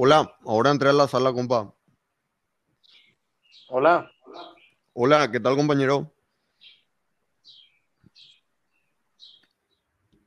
[0.00, 1.74] Hola, ahora entré a la sala, compa.
[3.66, 4.08] Hola,
[4.92, 6.14] Hola, ¿qué tal, compañero?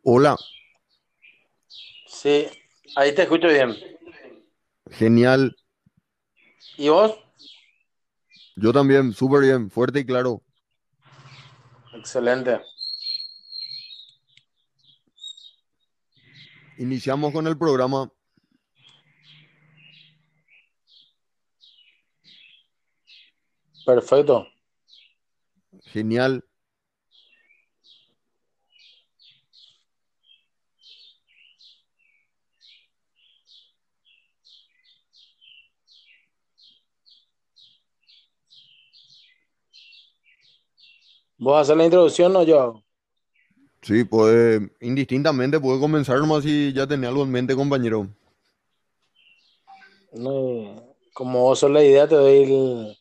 [0.04, 0.36] Hola,
[2.06, 2.48] sí,
[2.98, 3.74] ahí te escucho bien.
[4.90, 5.56] genial.
[6.76, 7.18] ¿Y vos?
[8.58, 10.44] Yo también, súper bien, fuerte y claro.
[11.94, 12.60] Excelente.
[16.78, 18.12] Iniciamos con el programa.
[23.86, 24.48] Perfecto.
[25.86, 26.44] Genial.
[41.38, 42.84] ¿Vos haces la introducción o yo hago?
[43.82, 48.08] Sí, pues indistintamente puede comenzar nomás si ya tenía algo en mente, compañero.
[50.14, 52.98] No, como vos sos la idea, te doy el,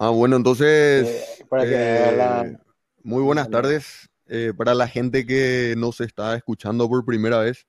[0.00, 2.46] Ah, bueno, eh, entonces, para que la...
[2.46, 2.56] eh,
[3.02, 4.08] muy buenas tardes.
[4.30, 7.66] Eh, para la gente que nos está escuchando por primera vez,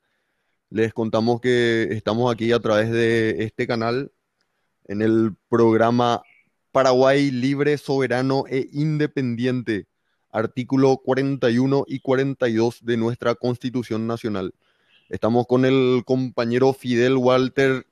[0.70, 4.12] les contamos que estamos aquí a través de este canal
[4.86, 6.22] en el programa
[6.72, 9.88] Paraguay Libre, Soberano e Independiente,
[10.32, 14.54] artículo 41 y 42 de nuestra Constitución Nacional.
[15.10, 17.88] Estamos con el compañero Fidel Walter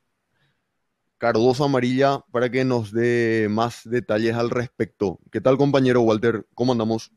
[1.18, 5.20] Cardoso Amarilla para que nos dé más detalles al respecto.
[5.32, 6.46] ¿Qué tal, compañero Walter?
[6.54, 7.12] ¿Cómo andamos?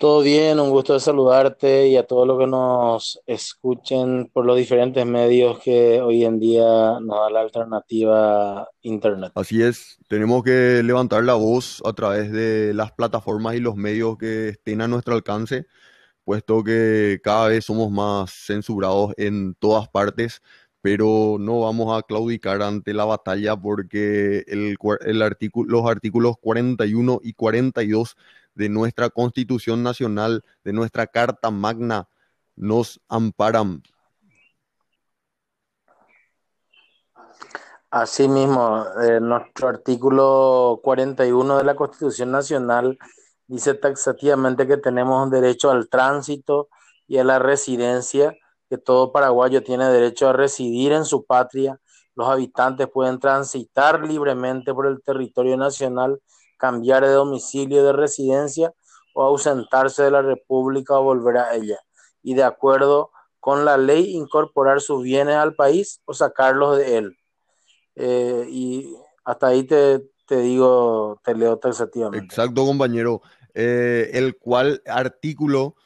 [0.00, 4.56] Todo bien, un gusto de saludarte y a todos los que nos escuchen por los
[4.56, 9.32] diferentes medios que hoy en día nos da la alternativa Internet.
[9.36, 14.18] Así es, tenemos que levantar la voz a través de las plataformas y los medios
[14.18, 15.66] que estén a nuestro alcance,
[16.24, 20.42] puesto que cada vez somos más censurados en todas partes,
[20.84, 27.20] pero no vamos a claudicar ante la batalla porque el, el artículo, los artículos 41
[27.22, 28.18] y 42
[28.54, 32.06] de nuestra Constitución Nacional, de nuestra Carta Magna,
[32.54, 33.82] nos amparan.
[37.90, 42.98] Asimismo, eh, nuestro artículo 41 de la Constitución Nacional
[43.46, 46.68] dice taxativamente que tenemos derecho al tránsito
[47.08, 48.36] y a la residencia,
[48.78, 51.80] todo paraguayo tiene derecho a residir en su patria.
[52.14, 56.20] Los habitantes pueden transitar libremente por el territorio nacional,
[56.58, 58.72] cambiar de domicilio de residencia
[59.14, 61.78] o ausentarse de la República o volver a ella.
[62.22, 67.16] Y de acuerdo con la ley, incorporar sus bienes al país o sacarlos de él.
[67.96, 72.24] Eh, y hasta ahí te, te digo, te leo taxativamente.
[72.24, 73.20] Exacto, compañero.
[73.54, 75.76] Eh, el cual artículo,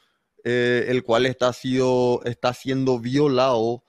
[0.43, 3.83] eh, el cual está, sido, está siendo violado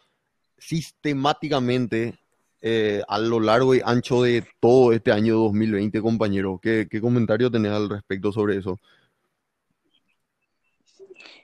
[0.58, 2.18] sistemáticamente
[2.62, 6.58] eh, a lo largo y ancho de todo este año 2020, compañero.
[6.62, 8.78] ¿Qué, qué comentario tenés al respecto sobre eso?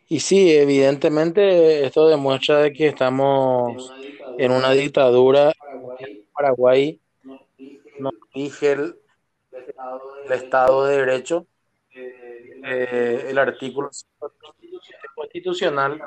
[0.09, 3.93] Y sí, evidentemente esto demuestra de que estamos
[4.39, 5.53] en una dictadura.
[6.33, 7.01] Paraguay
[7.99, 8.97] no rige el,
[10.27, 11.47] el Estado de Derecho.
[12.69, 14.56] Eh, el artículo 137
[15.15, 16.01] constitucional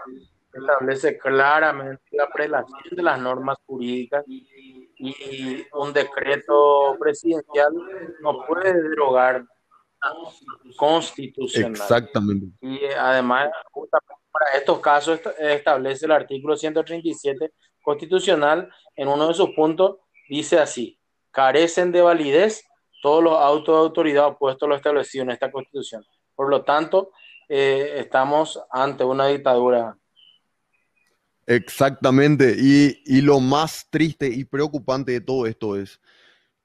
[0.54, 7.72] establece claramente la prelación de las normas jurídicas y un decreto presidencial
[8.22, 9.46] no puede derogar
[10.76, 11.72] constitucional.
[11.72, 12.48] Exactamente.
[12.62, 19.34] Y además, justamente para estos casos est- establece el artículo 137 constitucional en uno de
[19.34, 19.98] sus puntos,
[20.30, 21.00] dice así,
[21.32, 22.66] carecen de validez
[23.02, 26.04] todos los autos de autoridad opuestos a lo establecido en esta constitución.
[26.36, 27.12] Por lo tanto,
[27.50, 29.98] eh, estamos ante una dictadura.
[31.46, 32.56] Exactamente.
[32.58, 36.00] Y, y lo más triste y preocupante de todo esto es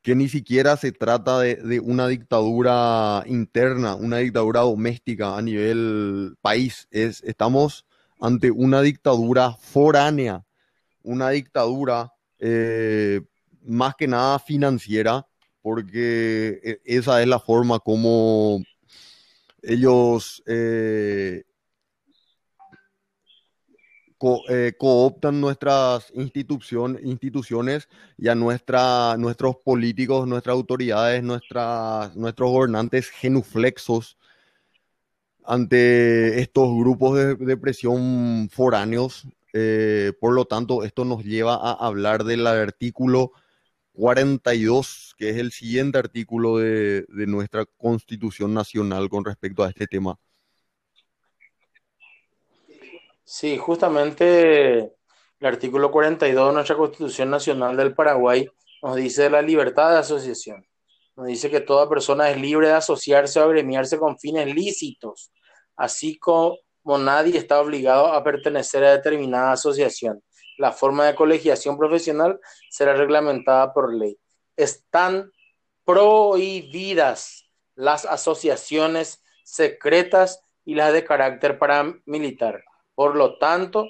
[0.03, 6.37] que ni siquiera se trata de, de una dictadura interna, una dictadura doméstica a nivel
[6.43, 6.87] país.
[6.91, 7.87] Es, estamos
[8.21, 10.45] ante una dictadura foránea,
[11.03, 13.22] una dictadura eh,
[13.63, 15.27] más que nada financiera,
[15.63, 18.63] porque eh, esa es la forma como
[19.66, 21.45] ellos eh,
[24.49, 34.16] eh, cooptan nuestras institución- instituciones y a nuestros políticos, nuestras autoridades, nuestros gobernantes genuflexos
[35.45, 39.27] ante estos grupos de, de presión foráneos.
[39.53, 43.33] Eh, por lo tanto, esto nos lleva a hablar del artículo
[43.94, 50.18] 42, que es el siguiente artículo de, nuestra Constitución Nacional con respecto a este tema.
[53.24, 54.92] Sí, justamente
[55.41, 58.46] El artículo 42 de nuestra Constitución Nacional del Paraguay
[58.82, 60.66] nos dice la libertad de asociación.
[61.16, 65.30] Nos dice que toda persona es libre de asociarse o agremiarse con fines lícitos,
[65.76, 66.58] así como
[66.98, 70.20] nadie está obligado a pertenecer a determinada asociación.
[70.56, 72.41] La forma de colegiación profesional
[72.71, 74.18] será reglamentada por ley.
[74.56, 75.30] Están
[75.84, 82.65] prohibidas las asociaciones secretas y las de carácter paramilitar.
[82.95, 83.89] Por lo tanto,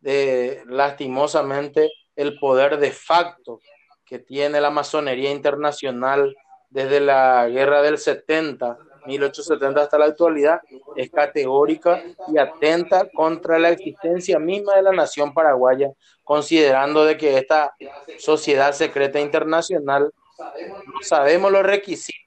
[0.00, 3.60] lastimosamente, el poder de facto
[4.04, 6.36] que tiene la masonería internacional
[6.70, 10.60] desde la guerra del 70, 1870 hasta la actualidad,
[10.96, 12.02] es categórica
[12.32, 15.90] y atenta contra la existencia misma de la nación paraguaya,
[16.22, 17.74] considerando de que esta
[18.18, 22.20] sociedad secreta internacional no sabemos los requisitos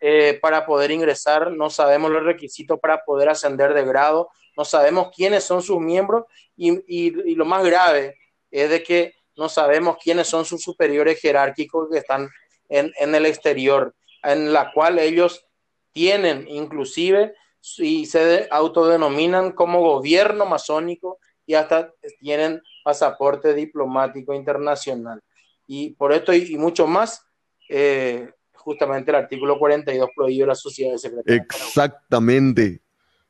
[0.00, 5.10] eh, para poder ingresar, no sabemos los requisitos para poder ascender de grado, no sabemos
[5.14, 6.24] quiénes son sus miembros
[6.56, 8.16] y, y lo más grave
[8.50, 12.28] es de que no sabemos quiénes son sus superiores jerárquicos que están
[12.68, 15.46] en, en el exterior, en la cual ellos
[15.94, 17.34] tienen inclusive
[17.78, 25.22] y se autodenominan como gobierno masónico y hasta tienen pasaporte diplomático internacional.
[25.66, 27.24] Y por esto y, mucho más,
[27.70, 31.32] eh, justamente el artículo 42 prohíbe la sociedad secreta.
[31.32, 32.82] Exactamente.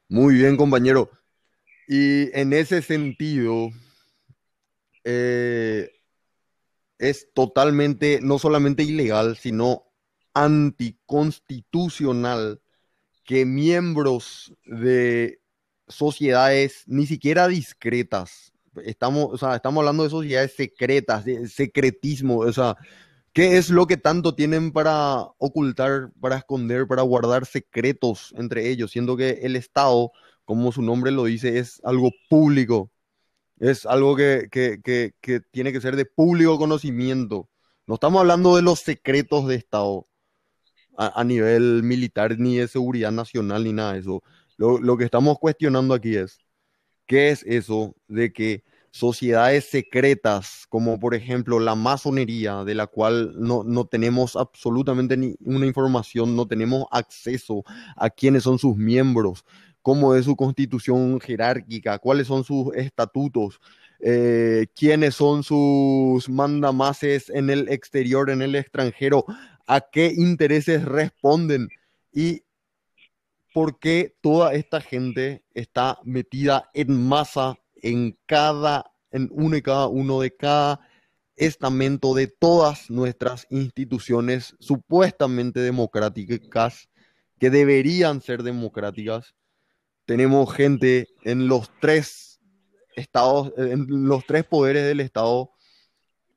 [0.09, 1.11] Muy bien, compañero.
[1.87, 3.71] Y en ese sentido,
[5.05, 5.91] eh,
[6.99, 9.84] es totalmente, no solamente ilegal, sino
[10.35, 12.61] anticonstitucional
[13.25, 15.41] que miembros de
[15.89, 18.53] sociedades ni siquiera discretas,
[18.85, 22.77] estamos, o sea, estamos hablando de sociedades secretas, secretismo, o sea,
[23.33, 28.93] ¿qué es lo que tanto tienen para ocultar, para esconder, para guardar secretos entre ellos,
[28.93, 30.13] siendo que el Estado,
[30.45, 32.91] como su nombre lo dice, es algo público?
[33.59, 34.49] Es algo que,
[35.51, 37.49] tiene que ser de público conocimiento.
[37.87, 40.07] No estamos hablando de los secretos de Estado
[40.97, 44.23] a, nivel militar, ni de seguridad nacional, ni nada de eso.
[44.57, 46.39] Lo, que estamos cuestionando aquí es,
[47.07, 53.35] ¿qué es eso de que sociedades secretas, como por ejemplo la masonería, de la cual
[53.37, 57.65] no, no tenemos absolutamente ninguna información, no tenemos acceso
[57.97, 59.45] a quiénes son sus miembros,
[59.83, 63.61] cómo es su constitución jerárquica, cuáles son sus estatutos,
[64.01, 69.25] eh, quiénes son sus mandamases en el exterior, en el extranjero,
[69.67, 71.69] a qué intereses responden
[72.13, 72.43] y
[73.53, 79.87] por qué toda esta gente está metida en masa en cada, en uno y cada
[79.87, 80.81] uno de cada
[81.37, 86.89] estamento de todas nuestras instituciones supuestamente democráticas,
[87.39, 89.35] que deberían ser democráticas,
[90.07, 92.41] tenemos gente en los tres
[92.97, 95.51] estados, en los tres poderes del Estado,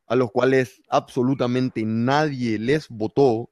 [0.08, 3.50] a los cuales absolutamente nadie les votó,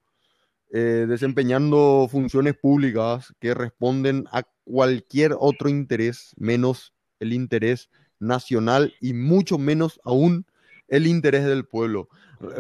[0.72, 9.14] eh, desempeñando funciones públicas que responden a cualquier otro interés, menos el interés nacional y
[9.14, 10.46] mucho menos aún
[10.88, 12.10] el interés del pueblo.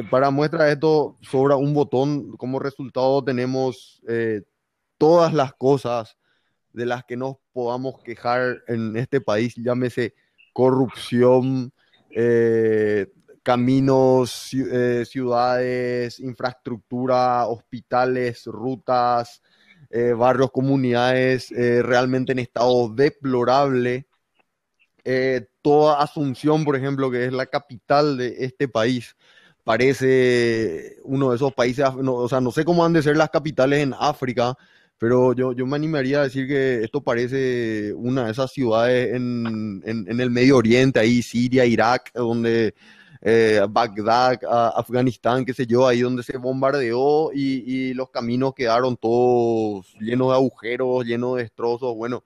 [0.10, 2.38] Para muestra esto, sobra un botón.
[2.38, 4.42] Como resultado tenemos eh,
[4.98, 6.18] todas las cosas
[6.74, 10.14] de las que nos podamos quejar en este país, llámese
[10.54, 11.74] corrupción,
[12.12, 13.08] eh,
[13.46, 19.42] caminos, eh, ciudades, infraestructura, hospitales, rutas,
[19.92, 24.08] eh, barrios, comunidades realmente en estado deplorable.
[25.62, 29.16] toda Asunción, por ejemplo, que es la capital de este país,
[29.64, 33.80] parece uno de esos países, o sea, no sé cómo han de ser las capitales
[33.80, 34.56] en África,
[34.98, 39.82] pero yo, yo me animaría a decir que esto parece una de esas ciudades en,
[39.86, 42.74] en, el Medio Oriente, ahí Siria, Irak, donde
[43.28, 44.40] eh, Bagdad,
[44.76, 50.28] Afganistán, qué sé yo, ahí donde se bombardeó y, y, los caminos quedaron todos llenos
[50.28, 51.96] de agujeros, llenos de destrozos.
[51.96, 52.24] Bueno,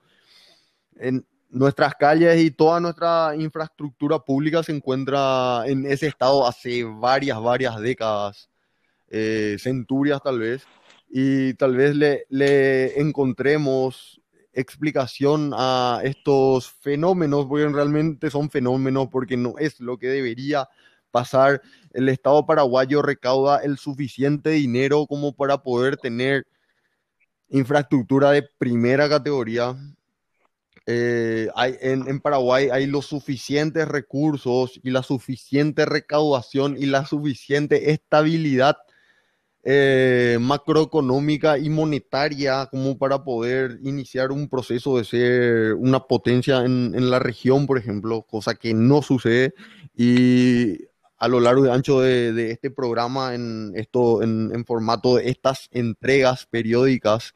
[0.98, 7.42] en nuestras calles y toda nuestra infraestructura pública se encuentra en ese estado hace varias,
[7.42, 8.50] varias décadas,
[9.08, 10.64] eh, centurias tal vez
[11.10, 14.20] y tal vez le, le encontremos
[14.52, 20.68] explicación a estos fenómenos, porque realmente son fenómenos, porque no es lo que debería
[21.12, 21.62] pasar.
[21.92, 26.46] El Estado paraguayo recauda el suficiente dinero como para poder tener
[27.50, 29.76] infraestructura de primera categoría.
[30.86, 37.06] Eh, hay, en, en, Paraguay hay los suficientes recursos y la suficiente recaudación y la
[37.06, 38.78] suficiente estabilidad
[39.64, 47.10] eh, macroeconómica y monetaria como para poder iniciar un proceso de ser una potencia en,
[47.10, 49.54] la región, por ejemplo, cosa que no sucede.
[49.96, 50.88] Y
[51.20, 56.46] a lo largo y ancho de, este programa, en, esto, en, formato de estas entregas
[56.46, 57.36] periódicas,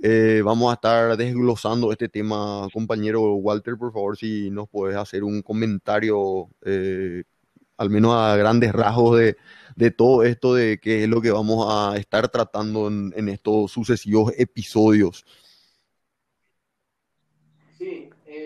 [0.00, 2.68] eh, vamos a estar desglosando este tema.
[2.72, 7.24] Compañero Walter, por favor, si nos puedes hacer un comentario, eh,
[7.76, 9.36] al menos a grandes rasgos, de,
[9.74, 14.32] de, todo esto, de qué es lo que vamos a estar tratando en, estos sucesivos
[14.36, 15.24] episodios.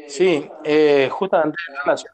[0.08, 2.12] Sí, eh, justamente en relación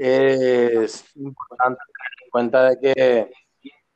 [0.00, 3.30] es importante tener en cuenta de que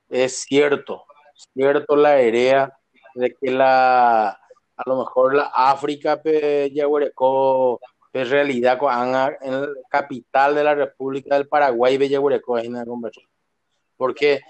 [0.09, 1.05] es cierto,
[1.53, 2.79] cierto la idea
[3.15, 6.21] de que la a lo mejor la África
[6.73, 7.81] yaguarecó
[8.13, 8.79] en realidad
[9.41, 13.27] en el capital de la República del Paraguay yaguarecó es una conversión
[13.97, 14.41] porque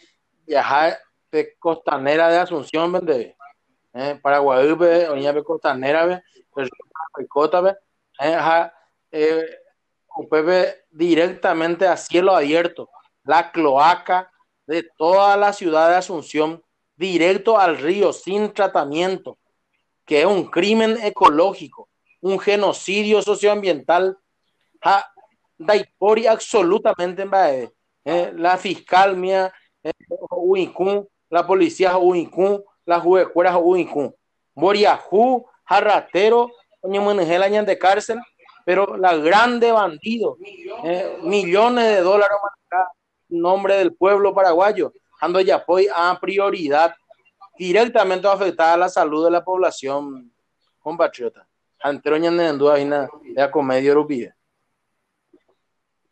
[0.47, 0.99] viajar
[1.31, 3.37] de costanera de Asunción vende
[3.95, 6.23] eh, Paraguay be oña be costanera
[9.11, 9.51] eh,
[10.41, 12.89] eh, directamente a cielo abierto
[13.25, 14.31] la cloaca
[14.67, 16.63] de toda la ciudad de Asunción
[16.97, 19.39] directo al río sin tratamiento,
[20.05, 21.89] que es un crimen ecológico,
[22.21, 24.19] un genocidio socioambiental.
[24.83, 25.13] Ha,
[25.59, 27.73] daipori absolutamente en
[28.05, 29.93] eh, la fiscal mía, eh,
[31.31, 34.15] la policía Uicún, la juecuera Uicún,
[34.55, 36.51] Boriajú, Jarratero,
[37.43, 38.19] años de cárcel,
[38.65, 40.37] pero la grande bandido,
[40.85, 42.37] eh, millones de dólares
[43.29, 46.95] nombre del pueblo paraguayo, ando ya apoyo a prioridad
[47.57, 50.33] directamente afectada a la salud de la población
[50.81, 51.47] compatriota.
[51.81, 54.37] Anteroña en duda de comedia europea.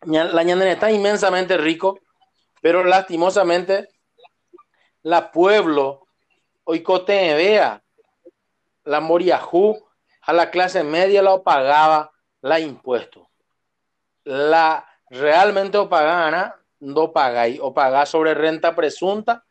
[0.03, 2.01] La ñandena está inmensamente rico,
[2.63, 3.89] pero lastimosamente
[5.03, 6.07] la pueblo
[6.71, 7.83] hoy cote vea
[8.85, 9.77] la moriajú
[10.23, 12.13] a la clase media la pagaba
[12.43, 13.29] la impuesto.
[14.23, 19.45] La realmente o pagana no pagáis o pagás sobre renta presunta,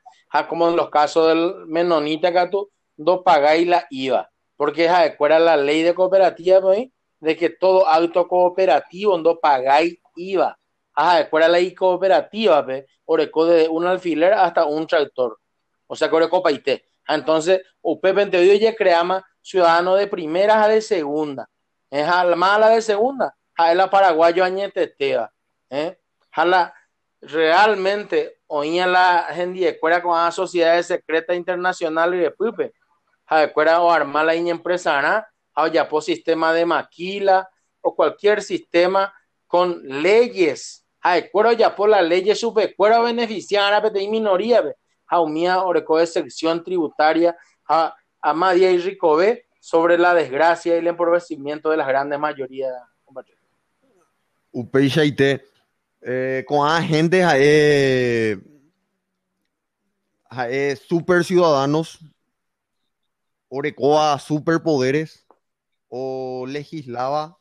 [0.48, 5.40] como en los casos del menonita que tú no pagáis la IVA, porque es fuera
[5.40, 6.88] la ley de cooperativa pues,
[7.20, 10.58] de que todo auto cooperativo no pagáis IVA.
[10.94, 15.38] Ajá, fuera la ley cooperativa, pues, oreco de un alfiler hasta un tractor.
[15.86, 16.89] O sea, que oreco paite.
[17.10, 21.50] Entonces, UP 22 ya creama ciudadano de primera a de segunda.
[21.90, 23.36] Es mala de segunda.
[23.56, 25.32] A la paraguayo añetetea.
[25.70, 25.98] ¿eh?
[26.36, 26.74] la
[27.22, 32.74] realmente oía la gente de con las sociedades secretas internacionales de Pupe.
[33.26, 37.50] Acuera o armar la empresa, o ya por sistema de maquila
[37.82, 39.14] o cualquier sistema
[39.48, 40.86] con leyes.
[41.02, 44.60] Acuera ya por las leyes beneficiar beneficiar a minoría.
[44.60, 44.74] A
[45.28, 47.36] mía oreco de sección tributaria
[47.68, 52.74] a, a Madia y Ricové sobre la desgracia y el empobrecimiento de las grandes mayorías.
[54.52, 54.92] Upe y
[56.02, 58.38] eh, con agentes eh,
[60.48, 62.00] eh, super ciudadanos,
[63.48, 65.26] orecoa superpoderes,
[65.90, 67.38] o legislaba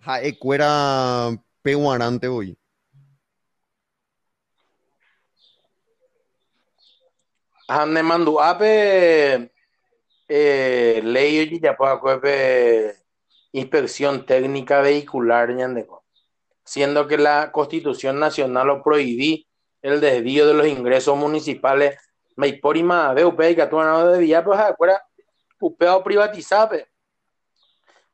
[0.00, 1.30] jae cuera
[1.62, 2.56] peguarante hoy.
[7.70, 9.52] Ande mandu ape
[10.26, 11.76] eh, ley y ya
[13.52, 15.54] inspección técnica vehicular
[16.64, 19.46] siendo que la Constitución Nacional lo prohibí
[19.82, 21.96] el desvío de los ingresos municipales
[22.34, 25.06] Maiporima de UP que tú no debía pues acuerda
[25.60, 26.88] upeo privatizar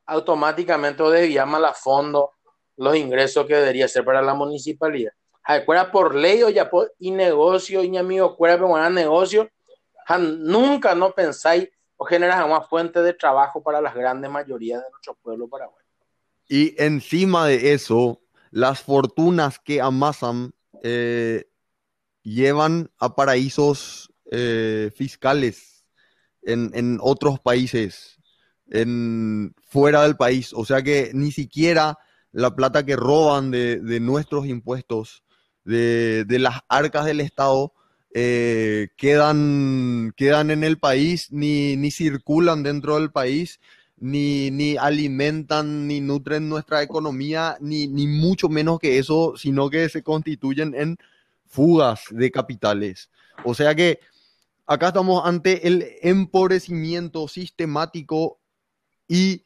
[0.05, 2.33] automáticamente debía más a fondo
[2.75, 5.13] los ingresos que debería ser para la municipalidad
[5.55, 9.49] acuerda por ley o ya por y negocio y amigo acuerda pero negocio
[10.19, 15.15] nunca no pensáis o generas una fuente de trabajo para las grandes mayorías de nuestro
[15.15, 15.85] pueblo paraguayo.
[16.47, 21.49] Y encima de eso, las fortunas que amasan eh,
[22.23, 25.85] llevan a paraísos eh, fiscales
[26.43, 28.17] en, otros países,
[28.69, 30.53] en, fuera del país.
[30.53, 31.97] O sea que ni siquiera
[32.31, 35.23] la plata que roban de, nuestros impuestos,
[35.67, 37.73] de, las arcas del Estado,
[38.13, 43.59] eh, quedan, quedan en el país, ni, ni circulan dentro del país,
[43.99, 49.89] ni, ni, alimentan, ni nutren nuestra economía, ni, ni mucho menos que eso, sino que
[49.89, 50.97] se constituyen en
[51.47, 53.09] fugas de capitales.
[53.43, 53.99] O sea que
[54.65, 58.39] acá estamos ante el empobrecimiento sistemático
[59.07, 59.43] y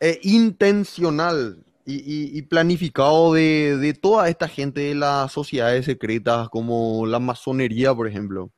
[0.00, 7.94] e intencional y, planificado de, toda esta gente de las sociedades secretas, como la masonería,
[7.94, 8.50] por ejemplo.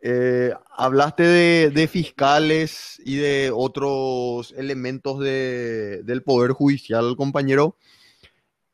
[0.00, 7.76] Eh, hablaste de, de fiscales y de otros elementos de- del Poder Judicial, compañero,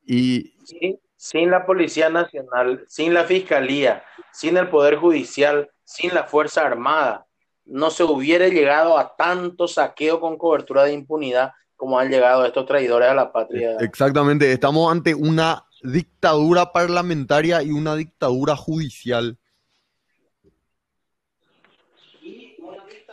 [0.06, 6.24] y Sí, sin la Policía Nacional, sin la Fiscalía, sin el Poder Judicial, sin la
[6.24, 7.26] Fuerza Armada,
[7.64, 12.66] no se hubiera llegado a tanto saqueo con cobertura de impunidad como han llegado estos
[12.66, 13.76] traidores a la patria.
[13.80, 19.38] exactamente, estamos ante una dictadura parlamentaria y una dictadura judicial.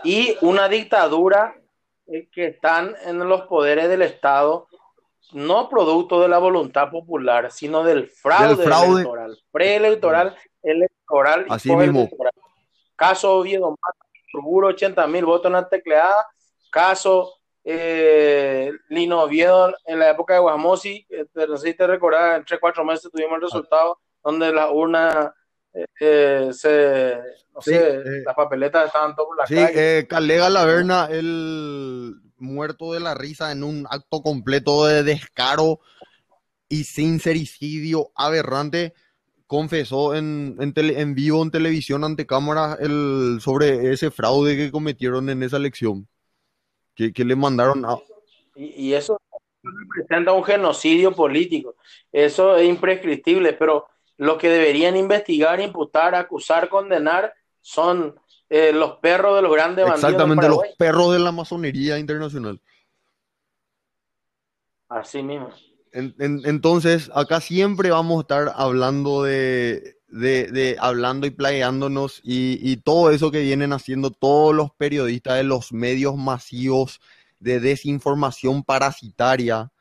[0.04, 1.56] Y una dictadura
[2.32, 4.68] que están en los poderes del Estado,
[5.34, 9.02] no producto de la voluntad popular, sino del fraude, Del fraude.
[9.02, 12.02] electoral, preelectoral, electoral y Así mismo.
[12.02, 12.34] postelectoral.
[12.96, 16.28] Caso Oviedo Mata, Turburo, 80 mil votos en la tecleada.
[16.70, 22.38] Caso eh, Lino Oviedo en la época de Guasmosi, eh, no sé si te recordás,
[22.38, 25.34] en 3, 4 meses tuvimos el resultado donde la urna
[25.74, 27.18] eh, eh, se,
[27.54, 30.08] no Sí, sé, eh, las papeletas estaban todas por la Sí, calle.
[30.08, 35.80] Calega Laverna, el muerto de la risa en un acto completo de descaro
[36.70, 38.94] y sincericidio aberrante,
[39.48, 44.72] confesó en, en, tele- en vivo en televisión ante cámara el, sobre ese fraude que
[44.72, 46.08] cometieron en esa elección,
[46.96, 47.98] que, que le mandaron a...
[48.56, 49.18] Y, y eso
[49.64, 51.76] representa un genocidio político.
[52.12, 58.16] Eso es imprescriptible, pero lo que deberían investigar, imputar, acusar, condenar son
[58.50, 62.60] eh, los perros de los grandes bandidos Exactamente los perros de la masonería internacional.
[64.90, 65.50] Así mismo.
[65.94, 72.78] En- en- entonces, acá siempre vamos a estar hablando de, de, hablando y playándonos y,
[72.78, 77.00] todo eso que vienen haciendo todos los periodistas de los medios masivos
[77.40, 79.72] de desinformación parasitaria,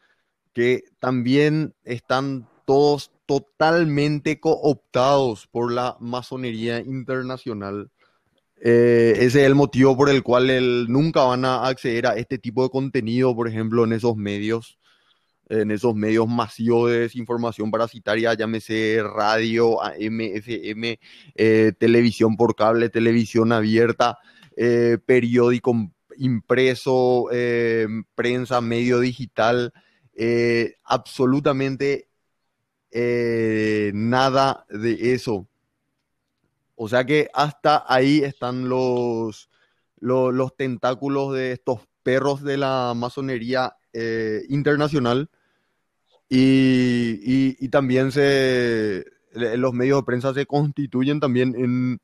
[0.53, 7.91] que también están todos totalmente cooptados por la masonería internacional.
[8.63, 12.63] Eh, ese es el motivo por el cual nunca van a acceder a este tipo
[12.63, 14.80] de contenido, por ejemplo, en esos medios
[15.51, 20.99] en esos medios masivos de desinformación parasitaria, llámese radio, AM, FM,
[21.35, 24.19] eh, televisión por cable, televisión abierta,
[24.57, 25.75] eh, periódico
[26.17, 29.73] impreso, eh, prensa, medio digital,
[30.15, 32.09] eh, absolutamente
[32.93, 35.49] nada de eso.
[36.75, 39.49] O sea que hasta ahí están los,
[39.99, 43.77] los, los tentáculos de estos perros de la masonería
[44.49, 45.31] internacional
[46.31, 52.01] y, y- y también se, los medios de prensa se constituyen también en,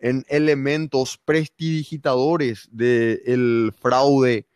[0.00, 4.46] en elementos prestidigitadores del fraude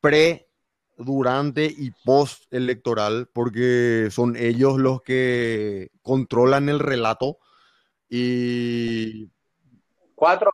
[0.00, 0.48] pre,
[0.96, 7.38] durante y post electoral, porque son ellos los que controlan el relato
[8.08, 9.28] y
[10.16, 10.50] Cuatro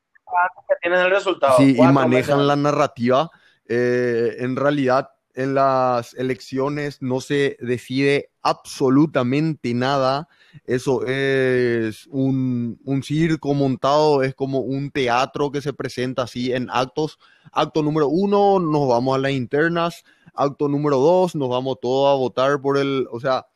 [0.69, 1.57] que tienen el resultado.
[1.57, 2.47] Sí, y manejan meses.
[2.47, 3.31] la narrativa.
[3.67, 10.29] Eh, en realidad, en las elecciones no se decide absolutamente nada.
[10.65, 17.19] Eso es un, circo montado, es como un teatro que se presenta así en actos.
[17.53, 20.05] Acto número uno, nos vamos a las internas.
[20.35, 23.47] Acto número dos, nos vamos todos a votar por el, o sea,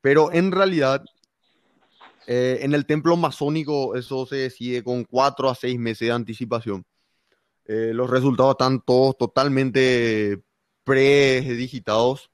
[0.00, 1.04] pero en realidad
[2.26, 6.84] eh, en el templo masónico eso se decide con cuatro a seis meses de anticipación.
[7.66, 10.42] Eh, los resultados están todos totalmente
[10.84, 12.30] predigitados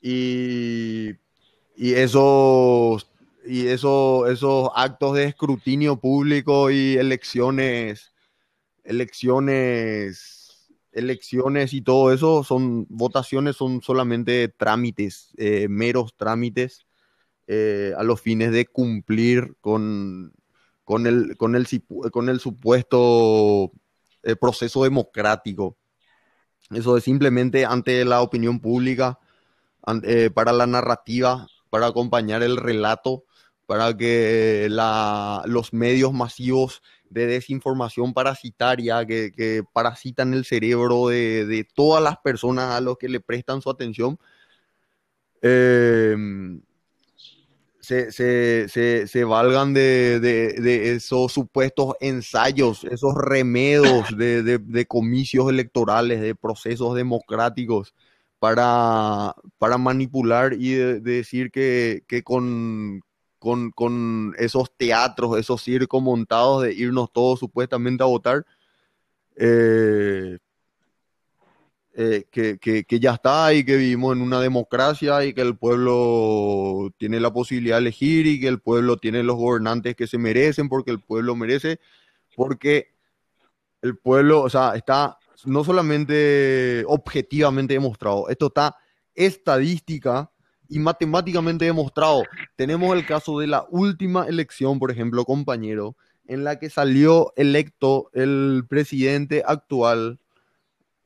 [0.00, 1.10] y,
[1.76, 3.10] y esos,
[3.46, 8.12] y eso, esos actos de escrutinio público y elecciones,
[8.84, 16.86] elecciones, elecciones y todo eso son votaciones, son solamente trámites, eh, meros trámites
[17.46, 20.34] eh, a los fines de cumplir con,
[20.84, 23.72] con, el, con el supuesto
[24.22, 25.77] eh, proceso democrático.
[26.70, 29.18] Eso es simplemente ante la opinión pública,
[30.04, 33.24] eh, para la narrativa, para acompañar el relato,
[33.66, 41.46] para que la- los medios masivos de desinformación parasitaria que, que parasitan el cerebro de,
[41.46, 44.18] de todas las personas a los que le prestan su atención,
[45.42, 46.16] eh,
[47.88, 56.20] se, se- se- valgan de, de- esos supuestos ensayos, esos remedos de, de- comicios electorales,
[56.20, 57.94] de procesos democráticos,
[58.38, 63.00] para, para manipular y de- de decir que, que con,
[63.38, 68.44] con, con esos teatros, esos circos montados de irnos todos supuestamente a votar,
[69.36, 70.38] eh,
[72.00, 75.56] eh, que, que- que ya está y que vivimos en una democracia y que el
[75.58, 80.16] pueblo tiene la posibilidad de elegir y que el pueblo tiene los gobernantes que se
[80.16, 81.80] merecen porque el pueblo merece
[82.36, 82.94] porque
[83.82, 88.76] el pueblo, o sea, está no solamente objetivamente demostrado, esto está
[89.14, 90.30] estadística
[90.68, 92.22] y matemáticamente demostrado.
[92.56, 95.96] Tenemos el caso de la última elección, por ejemplo, compañero,
[96.28, 100.20] en la que salió electo el presidente actual,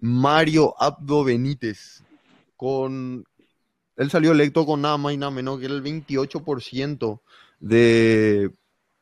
[0.03, 2.03] Mario Abdo Benítez,
[2.57, 3.25] con...
[3.97, 7.21] Él salió electo con nada más y nada menos que el 28%
[7.61, 8.51] de,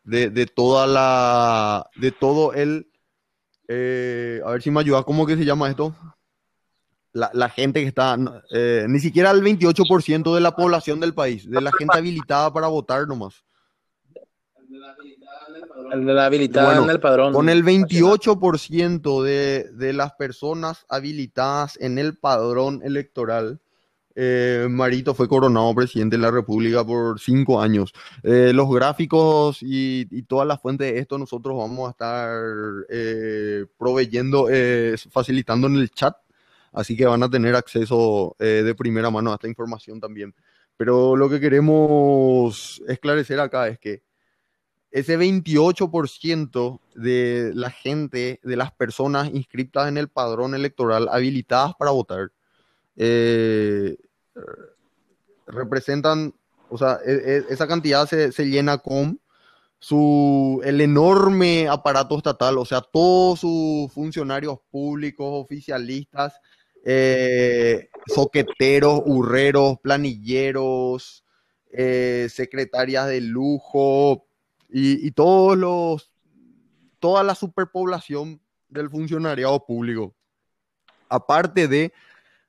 [0.05, 1.91] de, toda la...
[1.97, 2.91] de todo el...
[3.67, 5.95] Eh, a ver si me ayuda, ¿cómo que se llama esto?
[7.13, 8.19] La, la, gente que está,
[8.51, 12.67] eh, ni siquiera el 28% de la población del país, de la gente habilitada para
[12.67, 13.43] votar nomás.
[15.93, 17.33] El de la habilitada bueno, en el padrón.
[17.33, 23.61] Con el 28% de, de, las personas habilitadas en el padrón electoral,
[24.15, 27.93] eh, Marito fue coronado presidente de la República por cinco años.
[28.23, 32.41] Eh, los gráficos y, y, todas las fuentes de esto nosotros vamos a estar
[32.89, 34.49] eh, proveyendo,
[35.11, 36.17] facilitando en el chat,
[36.73, 40.35] así que van a tener acceso de primera mano a esta información también.
[40.77, 44.03] Pero lo que queremos esclarecer acá es que
[44.91, 51.93] ese 28% de la gente, de las personas inscritas en el padrón electoral habilitadas para
[51.93, 52.31] votar,
[52.97, 53.97] eh,
[55.47, 56.35] representan,
[56.69, 59.21] o sea, e, e, esa cantidad se, se, llena con
[59.79, 66.35] su, el enorme aparato estatal, o sea, todos sus funcionarios públicos, oficialistas,
[66.85, 71.25] eh, soqueteros, hurreros, planilleros,
[71.73, 74.27] eh, secretarias de lujo,
[74.73, 76.11] y, todos los,
[76.99, 80.15] toda la superpoblación del funcionariado público.
[81.09, 81.93] Aparte de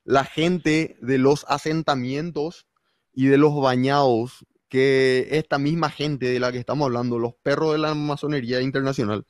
[0.04, 2.66] la gente de los asentamientos
[3.12, 7.72] y de los bañados, que esta misma gente de la que estamos hablando, los perros
[7.72, 9.26] de la masonería internacional,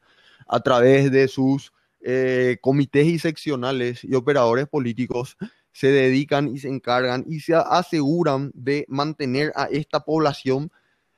[0.47, 5.37] a través de sus eh, comités y seccionales y operadores políticos,
[5.73, 10.71] se dedican y se encargan y se aseguran de mantener a esta población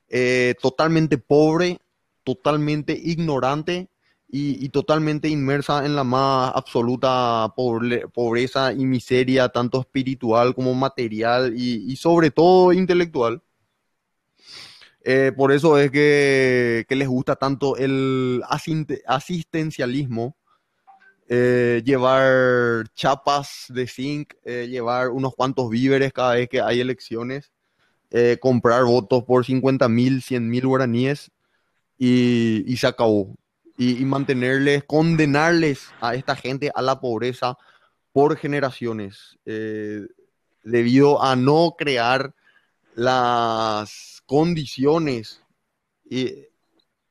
[0.09, 1.79] eh, totalmente pobre,
[2.23, 3.89] totalmente ignorante
[4.27, 10.73] y, y, totalmente inmersa en la más absoluta pobre, pobreza y miseria, tanto espiritual como
[10.73, 13.41] material y, y sobre todo intelectual.
[15.07, 18.41] Eh, por eso es que, que, les gusta tanto el
[19.05, 20.35] asistencialismo,
[21.27, 27.51] eh, llevar chapas de zinc, eh, llevar unos cuantos víveres cada vez que hay elecciones
[28.11, 31.31] eh, comprar votos por 50 mil, 100 mil guaraníes
[31.97, 33.35] y, se acabó.
[33.77, 37.57] Y, mantenerles, condenarles a esta gente a la pobreza
[38.13, 40.07] por generaciones, eh,
[40.63, 42.33] debido a no crear
[42.95, 45.41] las condiciones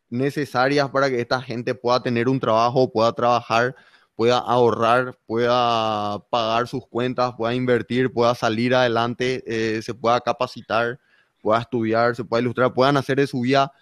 [0.09, 3.77] necesarias para que esta gente pueda tener un trabajo, pueda trabajar
[4.17, 11.01] pueda ahorrar, pueda pagar sus cuentas, pueda invertir, pueda salir adelante, eh, se pueda capacitar,
[11.43, 13.73] pueda estudiar, se pueda ilustrar, puedan hacer de su vida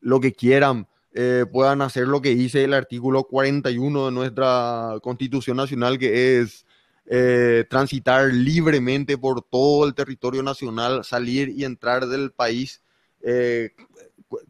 [0.00, 5.56] lo que quieran, eh, puedan hacer lo que dice el artículo 41 de nuestra Constitución
[5.56, 6.66] Nacional, que es
[7.06, 12.82] eh, transitar libremente por todo el territorio nacional, salir y entrar del país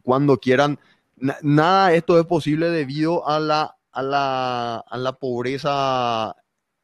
[0.01, 0.79] cuando quieran.
[1.43, 6.35] nada de esto es posible debido a la a la, a la pobreza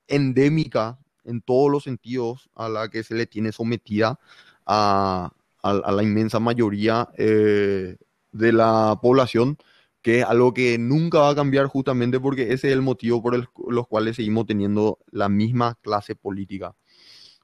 [0.07, 4.19] endémica en todos los sentidos a la que se le tiene sometida
[4.65, 7.97] a, a, la inmensa mayoría eh,
[8.31, 9.57] de la población,
[10.01, 13.35] que es algo que nunca va a cambiar justamente porque ese es el motivo por
[13.35, 16.75] el, los cuales seguimos teniendo la misma clase política.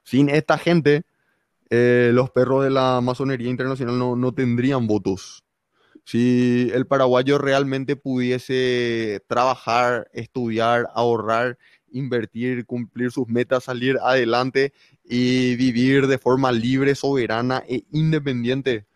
[0.04, 1.02] Sin esta gente,
[1.70, 5.45] eh, los perros de la masonería internacional no, no tendrían votos
[6.06, 11.58] si el paraguayo realmente pudiese trabajar, estudiar, ahorrar,
[11.90, 14.72] invertir, cumplir sus metas, salir adelante
[15.04, 18.86] y vivir de forma libre, soberana e independiente,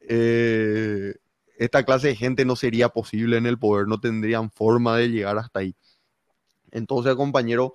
[0.00, 1.14] eh,
[1.56, 5.38] esta clase de gente no sería posible en el poder, no tendrían forma de llegar
[5.38, 5.76] hasta ahí.
[6.72, 7.74] Entonces, compañero,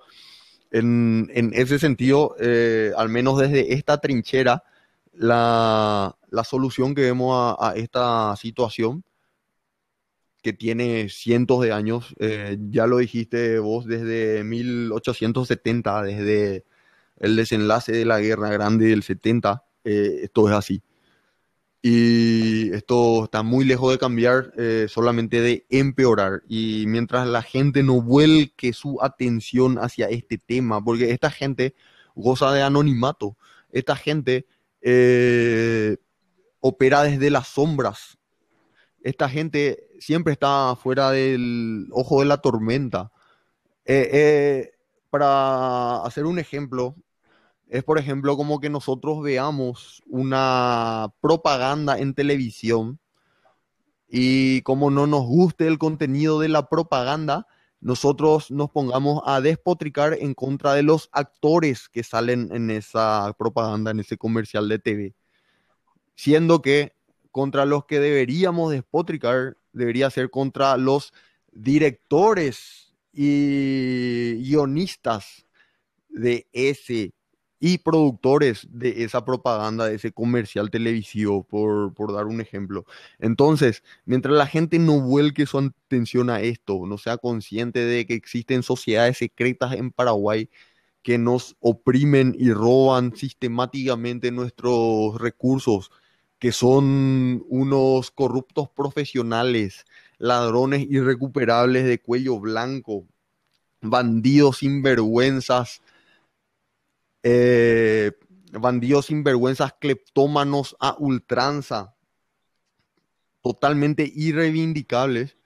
[0.70, 4.64] en, ese sentido, eh, al menos desde esta trinchera,
[5.12, 9.04] la, la solución que vemos a, esta situación
[10.42, 16.64] que tiene cientos de años, eh, ya lo dijiste vos desde 1870, desde
[17.18, 20.82] el desenlace de la Guerra Grande del 70, eh, esto es así.
[21.84, 26.42] Y esto está muy lejos de cambiar, eh, solamente de empeorar.
[26.48, 31.74] Y mientras la gente no vuelque su atención hacia este tema, porque esta gente
[32.14, 33.36] goza de anonimato,
[33.72, 34.46] esta gente
[34.82, 35.96] eh,
[36.60, 38.18] opera desde las sombras
[39.02, 43.10] esta gente siempre está fuera del ojo de la tormenta.
[43.84, 44.72] Eh, eh,
[45.10, 46.94] para hacer un ejemplo,
[47.68, 52.98] es por ejemplo como que nosotros veamos una propaganda en televisión
[54.08, 57.46] y como no nos guste el contenido de la propaganda,
[57.82, 63.90] nosotros nos pongamos a despotricar en contra de los actores que salen en esa propaganda,
[63.90, 65.14] en ese comercial de TV.
[66.14, 66.92] Siendo que
[67.32, 71.12] contra los que deberíamos despotricar debería ser contra los
[71.50, 75.44] directores y guionistas
[76.08, 77.12] de ese
[77.64, 82.86] y productores de esa propaganda, de ese comercial televisivo, por, por, dar un ejemplo.
[83.20, 88.14] Entonces, mientras la gente no vuelque su atención a esto, no sea consciente de que
[88.14, 90.50] existen sociedades secretas en Paraguay
[91.02, 95.92] que nos oprimen y roban sistemáticamente nuestros recursos,
[96.40, 99.84] que son unos corruptos profesionales,
[100.18, 103.06] ladrones irrecuperables de cuello blanco,
[103.80, 105.80] bandidos sinvergüenzas,
[107.22, 108.12] eh,
[108.52, 111.94] bandidos sinvergüenzas, cleptómanos a ultranza,
[113.42, 115.36] totalmente irreivindicables.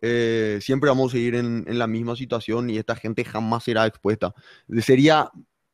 [0.00, 4.34] Eh, siempre vamos a seguir en, la misma situación y esta gente jamás será expuesta.
[4.80, 5.30] Sería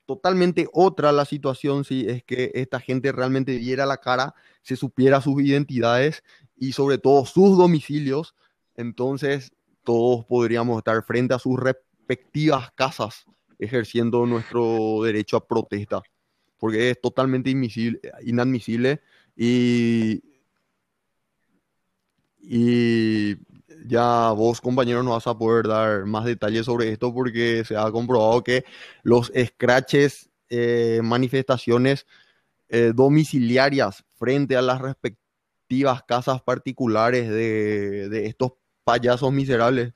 [0.06, 5.20] totalmente otra la situación si es que esta gente realmente diera la cara, se supiera
[5.20, 6.22] sus identidades
[6.56, 8.34] y sobre todo sus domicilios,
[8.74, 9.52] entonces
[9.84, 13.26] todos podríamos estar frente a sus respectivas casas
[13.58, 16.02] ejerciendo nuestro derecho a protesta,
[16.58, 19.00] porque es totalmente inadmisible
[19.36, 20.22] y,
[22.40, 23.36] y
[23.86, 27.90] ya vos, compañero, no vas a poder dar más detalles sobre esto porque se ha
[27.90, 28.64] comprobado que
[29.02, 32.06] los scratches, eh, manifestaciones
[32.68, 38.52] eh, domiciliarias frente a las respectivas casas particulares de, de estos
[38.84, 39.92] payasos miserables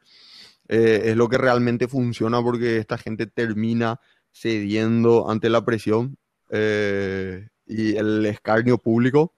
[0.74, 4.00] eh, es lo que realmente funciona porque esta gente termina
[4.32, 6.16] cediendo ante la presión
[6.48, 9.34] eh, y el escarnio público.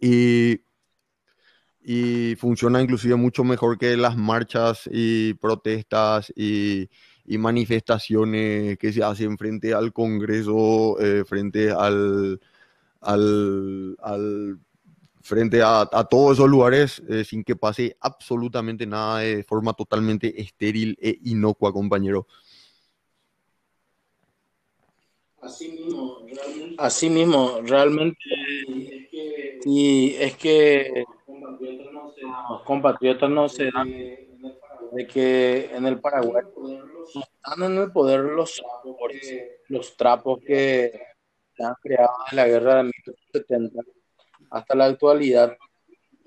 [0.00, 0.62] Y,
[1.82, 6.88] y, funciona inclusive mucho mejor que las marchas y protestas y,
[7.26, 12.40] manifestaciones que se hacen frente al Congreso, eh, frente al,
[13.02, 14.58] al, al
[15.22, 20.96] frente a, todos esos lugares eh, sin que pase absolutamente nada de forma totalmente estéril
[21.00, 22.26] e inocua, compañero.
[25.40, 25.70] Así
[27.10, 28.18] mismo, realmente.
[28.28, 29.08] Realmente.
[29.64, 31.04] Y es que
[32.48, 36.44] los compatriotas no se dan de que en el Paraguay
[37.14, 38.62] están en el poder los,
[39.68, 41.00] los trapos que
[41.56, 43.82] se han creado en la guerra de 1970
[44.52, 45.56] hasta la actualidad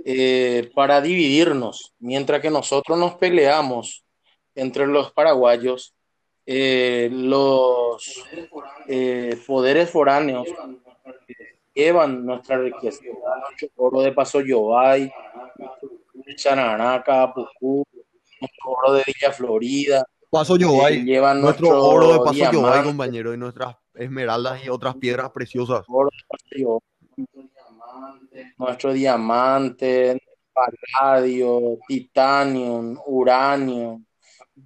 [0.04, 4.04] eh, para dividirnos, mientras que nosotros nos peleamos
[4.56, 5.96] entre los paraguayos,
[6.46, 8.24] eh, los
[8.88, 10.48] eh, poderes foráneos
[11.74, 15.12] llevan nuestra riqueza, nuestro oro de Paso Yobay,
[16.36, 17.84] Chanaraca, Pucú,
[18.40, 20.06] nuestro oro de Villa Florida.
[20.30, 25.32] Paso Yobay, llevan nuestro, oro de Paso Yobay, compañero, y nuestras esmeraldas y otras piedras
[25.32, 25.84] preciosas.
[25.88, 26.82] Oro de Paso
[28.58, 30.22] nuestro diamante,
[30.54, 34.02] paladio, titanium, uranio,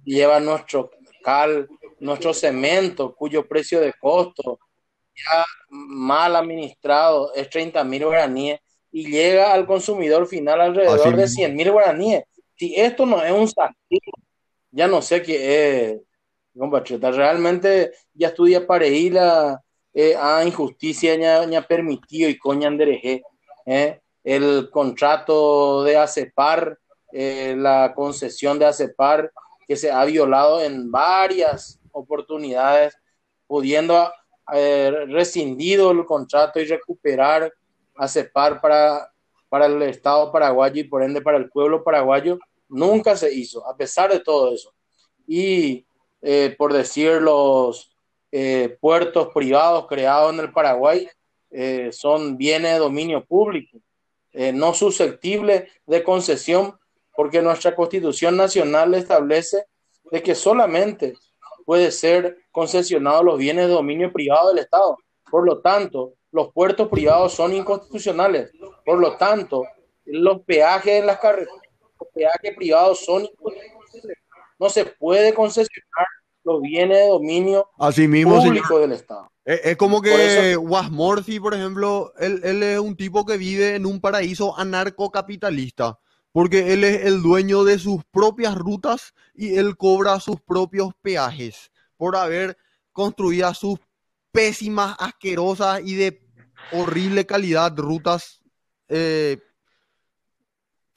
[0.04, 0.90] lleva nuestro
[1.22, 4.58] cal, nuestro cemento, cuyo precio de costo
[5.14, 8.60] ya mal administrado es 30 mil guaraníes
[8.92, 12.24] y llega al consumidor final alrededor de 100 mil guaraníes.
[12.56, 14.12] Si esto no es un saqueo,
[14.70, 16.00] ya no sé qué es,
[16.56, 17.10] compatriota.
[17.10, 19.60] Realmente ya estudia para ir a,
[19.92, 23.22] eh, a injusticia, ya, ya permitido y coña andereje
[23.66, 24.00] ¿eh?
[24.22, 26.78] el contrato de ACEPAR,
[27.12, 29.32] eh, la concesión de ACEPAR,
[29.66, 32.96] que se ha violado en varias oportunidades,
[33.46, 34.10] pudiendo
[34.46, 37.52] haber rescindido el contrato y recuperar
[37.96, 39.10] ACEPAR para,
[39.48, 43.76] para el Estado paraguayo y por ende para el pueblo paraguayo, nunca se hizo, a
[43.76, 44.72] pesar de todo eso.
[45.26, 45.84] Y
[46.22, 47.89] eh, por decir los
[48.80, 51.08] puertos privados creados en el Paraguay,
[51.50, 53.78] eh, son bienes de dominio público,
[54.32, 56.78] eh, no susceptibles de concesión,
[57.14, 59.64] porque nuestra constitución nacional establece
[60.12, 61.14] de que solamente
[61.66, 64.96] puede ser concesionados los bienes de dominio privado del Estado.
[65.28, 68.52] Por lo tanto, los puertos privados son inconstitucionales.
[68.84, 69.64] Por lo tanto,
[70.04, 71.60] los peajes en las carreteras,
[71.98, 74.18] los peajes privados son inconstitucionales.
[74.58, 76.06] No se puede concesionar
[76.58, 79.30] bienes de dominio Así mismo, público del Estado.
[79.44, 84.00] Es, como que Wasmorphy, por ejemplo, él, él, es un tipo que vive en un
[84.00, 85.98] paraíso anarcocapitalista,
[86.32, 91.70] porque él es el dueño de sus propias rutas y él cobra sus propios peajes
[91.96, 92.56] por haber
[92.92, 93.78] construido sus
[94.32, 96.22] pésimas, asquerosas y de
[96.72, 98.40] horrible calidad rutas
[98.88, 99.38] eh,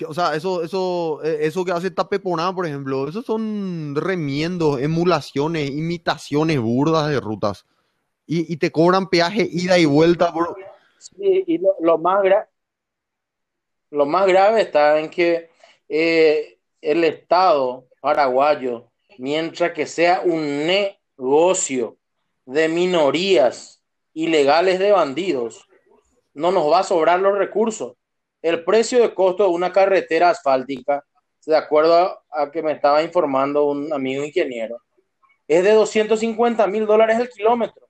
[0.08, 5.70] o sea, eso, eso, eh, eso que hace Tapeponá, por ejemplo, esos son remiendos, emulaciones,
[5.70, 7.66] imitaciones burdas de rutas.
[8.26, 10.34] Y, te cobran peaje ida y vuelta.
[10.98, 12.24] Sí, y lo, más
[13.92, 15.50] lo más grave está en que
[15.90, 21.98] eh, el Estado paraguayo, mientras que sea un negocio
[22.46, 25.68] de minorías ilegales de bandidos,
[26.34, 27.94] no nos va a sobrar los recursos
[28.44, 31.04] el precio de costo de una carretera asfáltica,
[31.46, 34.78] de acuerdo a, que me estaba informando un amigo ingeniero,
[35.48, 37.88] es de 250 mil dólares el kilómetro.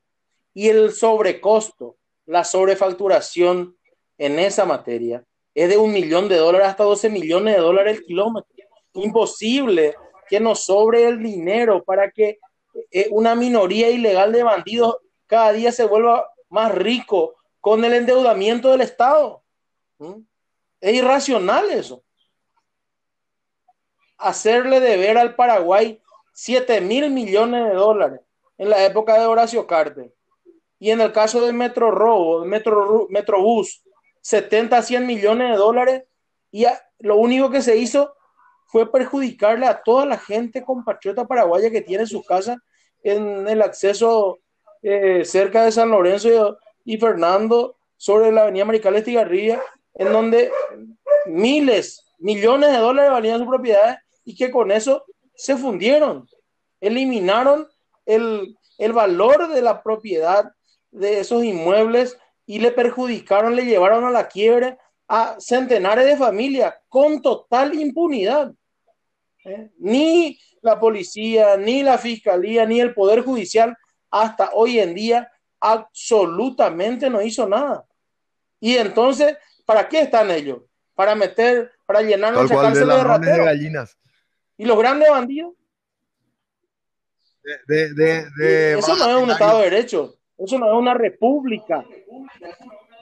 [0.54, 3.76] Y el sobrecosto, la sobrefacturación
[4.18, 5.24] en esa materia
[5.56, 8.52] es de un millón de dólares hasta 12 millones de dólares el kilómetro.
[8.94, 9.96] Imposible
[10.30, 12.40] que nos sobre el dinero para que
[12.92, 18.70] eh, una minoría ilegal de bandidos cada día se vuelva más rico con el endeudamiento
[18.72, 19.44] del Estado.
[19.98, 20.22] ¿Mm?
[20.84, 22.04] Es irracional eso.
[24.18, 26.02] Hacerle deber al Paraguay
[26.34, 28.20] 7 mil millones de dólares
[28.58, 30.14] en la época de Horacio Carter.
[30.80, 33.82] Y en el caso del Metro Robo, Metro, Metrobús,
[34.20, 36.04] 70 a 100 millones de dólares.
[36.52, 36.66] Y
[37.00, 38.14] lo único que se hizo
[38.66, 42.58] fue perjudicarle a toda la gente compatriota paraguaya que tiene sus casas
[43.04, 44.40] en el acceso
[44.82, 49.64] eh, cerca de San Lorenzo y, Fernando sobre la avenida Marical Estigarribia
[49.96, 50.52] en donde
[51.26, 56.28] miles, millones de dólares valían sus propiedades y que con eso se fundieron,
[56.80, 57.68] eliminaron
[58.06, 58.56] el,
[58.94, 60.52] valor de la propiedad
[60.92, 64.78] de esos inmuebles y le perjudicaron, le llevaron a la quiebre
[65.08, 68.54] a centenares de familias con total impunidad.
[69.46, 69.70] ¿Eh?
[69.78, 73.78] Ni la policía, ni la fiscalía, ni el poder judicial
[74.10, 77.86] hasta hoy en día absolutamente no hizo nada.
[78.60, 80.60] Y entonces ¿Para qué están ellos?
[80.96, 83.98] Para meter, para llenar nuestra cárcel de, de gallinas.
[84.58, 85.54] ¿Y los grandes bandidos?
[87.68, 90.16] eso no es un Estado de Derecho.
[90.38, 91.84] Eso no es una república.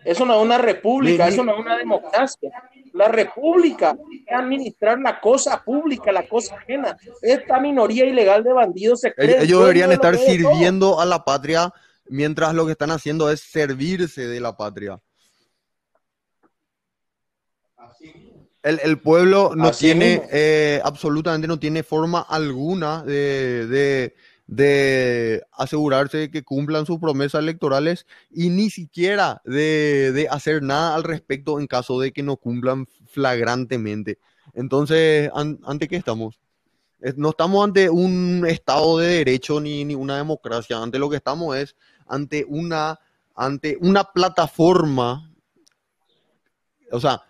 [0.03, 1.27] Eso no es una república.
[1.27, 2.51] Eso no es una democracia.
[2.93, 3.95] La república
[4.25, 6.97] es administrar la cosa pública, la cosa ajena.
[7.21, 11.71] Esta minoría ilegal de bandidos se cree Ellos deberían estar sirviendo a la patria
[12.09, 14.99] mientras lo que están haciendo es servirse de la patria.
[18.63, 24.13] El, pueblo no tiene, eh, absolutamente no tiene forma alguna de,
[25.51, 31.59] asegurarse de que cumplan sus promesas electorales y ni siquiera de, hacer nada al respecto
[31.59, 34.19] en caso de que no cumplan flagrantemente.
[34.53, 36.39] Entonces, ¿ante qué estamos?
[37.15, 40.77] No estamos ante un Estado de Derecho ni, ni una democracia.
[40.77, 41.75] Ante lo que estamos es
[42.07, 42.99] ante una,
[43.33, 45.33] ante una plataforma.
[46.91, 47.23] O sea,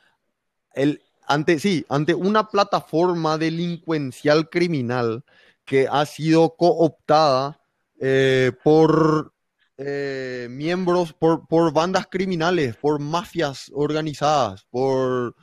[0.74, 5.24] el, ante, sí, ante una plataforma delincuencial criminal
[5.66, 7.62] que ha sido cooptada
[8.00, 9.34] eh, por
[9.78, 15.36] eh, miembros, por, por, bandas criminales, por mafias organizadas, por,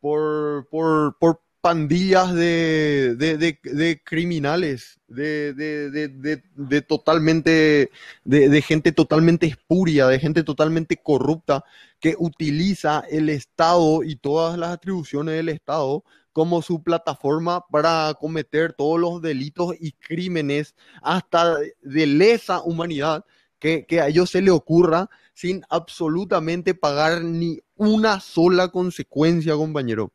[0.00, 7.90] por, por, por pandillas de, criminales, de, de totalmente,
[8.24, 11.64] de, gente totalmente espuria, de gente totalmente corrupta,
[12.00, 18.72] que utiliza el Estado y todas las atribuciones del Estado como su plataforma para cometer
[18.72, 23.24] todos los delitos y crímenes hasta de lesa humanidad
[23.60, 30.12] que, que a ellos se le ocurra sin absolutamente pagar ni una sola consecuencia, compañero.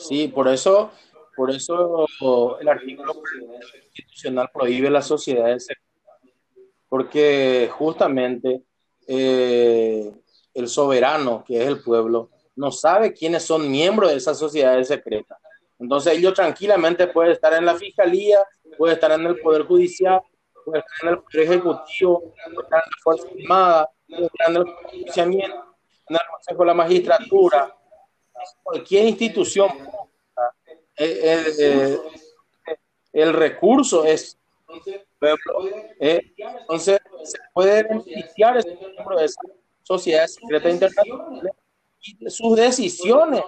[0.00, 0.90] Sí, por eso,
[1.36, 5.68] por eso el artículo constitucional prohíbe las sociedades
[6.88, 8.62] porque justamente
[9.06, 10.12] eh,
[10.52, 15.38] el soberano, que es el pueblo, no sabe quiénes son miembros de esas sociedades secretas.
[15.78, 18.38] Entonces ellos tranquilamente pueden estar en la fiscalía,
[18.76, 20.20] puede estar en el poder judicial,
[20.64, 24.56] puede estar en el poder ejecutivo, puede estar en la fuerza armada, puede estar en
[24.56, 25.76] el pronunciamiento,
[26.08, 27.76] en el consejo de la magistratura,
[28.62, 29.70] cualquier institución
[30.96, 31.98] eh, eh,
[33.12, 34.38] el recurso es
[36.00, 39.40] eh, entonces se puede beneficiar ese miembro de esa
[39.82, 41.52] sociedad secreta internacional
[42.00, 43.42] y sus decisiones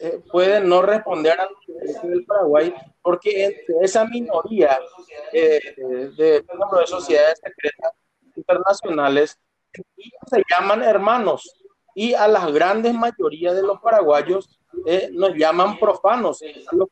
[0.00, 4.78] eh, pueden no responder a los del Paraguay, porque esa minoría
[5.32, 6.44] eh, de, de,
[6.86, 7.92] sociedades secretas
[8.36, 9.38] internacionales
[9.72, 11.63] se llaman hermanos
[11.94, 16.40] y a las grandes mayorías de los paraguayos eh, nos llaman profanos,
[16.72, 16.88] los,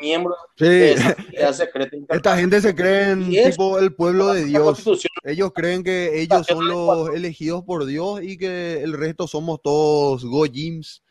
[0.00, 0.92] miembros de
[1.32, 4.84] esa secreta Esta gente se cree tipo el pueblo de Dios.
[5.22, 10.24] Ellos creen que ellos son los elegidos por Dios y que el resto somos todos
[10.24, 11.04] goyims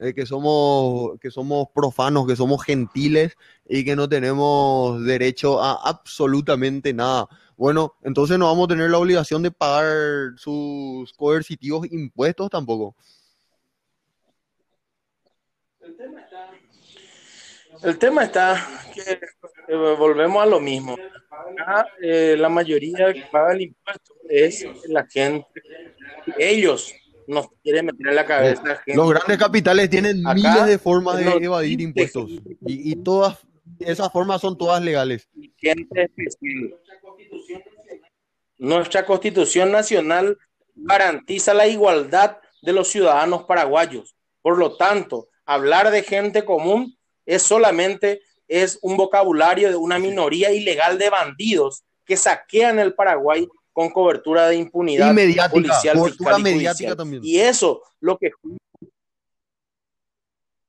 [0.00, 3.34] eh, que, somos, que somos profanos, que somos gentiles
[3.68, 7.28] y que no tenemos derecho a absolutamente nada.
[7.58, 12.94] Bueno, entonces no vamos a tener la obligación de pagar sus coercitivos impuestos tampoco.
[17.82, 19.18] El tema está, que
[19.74, 20.96] volvemos a lo mismo.
[22.00, 25.48] Eh, la mayoría que paga el impuesto es la gente,
[26.38, 26.94] ellos
[27.26, 28.80] nos quiere meter en la cabeza.
[28.86, 32.30] Los grandes capitales tienen miles de formas de evadir impuestos
[32.60, 33.38] y, todas
[33.80, 35.28] esas formas son todas legales.
[38.58, 40.38] Nuestra constitución nacional
[40.74, 44.16] garantiza la igualdad de los ciudadanos paraguayos.
[44.42, 50.52] Por lo tanto, hablar de gente común es solamente es un vocabulario de una minoría
[50.52, 55.14] ilegal de bandidos que saquean el Paraguay con cobertura de impunidad
[55.50, 57.22] policial, fiscal y también.
[57.22, 58.32] Y eso lo que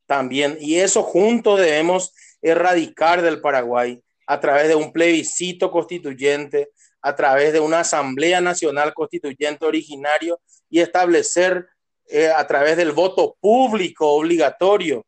[0.05, 6.69] también y eso juntos debemos erradicar del Paraguay a través de un plebiscito constituyente,
[7.01, 11.67] a través de una asamblea nacional constituyente originario y establecer
[12.05, 15.03] eh, a través del voto público obligatorio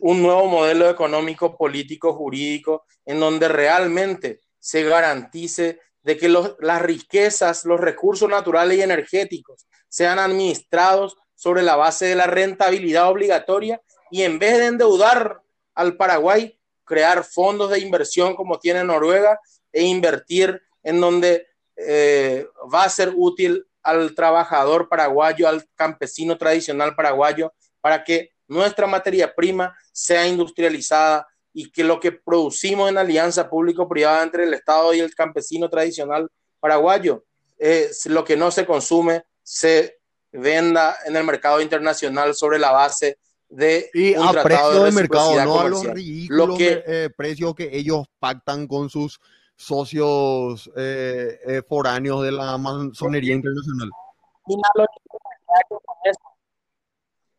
[0.00, 7.64] un nuevo modelo económico, político, jurídico, en donde realmente se garantice de que las riquezas,
[7.64, 13.80] los recursos naturales y energéticos sean administrados sobre la base de la rentabilidad obligatoria
[14.10, 15.40] y en vez de endeudar
[15.74, 16.55] al Paraguay,
[16.86, 19.38] crear fondos de inversión como tiene Noruega
[19.72, 26.94] e invertir en donde eh, va a ser útil al trabajador paraguayo, al campesino tradicional
[26.94, 33.48] paraguayo, para que nuestra materia prima sea industrializada y que lo que producimos en alianza
[33.48, 36.30] público-privada entre el Estado y el campesino tradicional
[36.60, 37.24] paraguayo,
[37.58, 39.98] eh, lo que no se consume, se
[40.32, 43.18] venda en el mercado internacional sobre la base
[43.48, 47.76] de y un a precio de, mercado, no a los ridículos que, eh, precios que
[47.76, 49.20] ellos pactan con sus
[49.54, 53.90] socios eh, foráneos de la masonería internacional.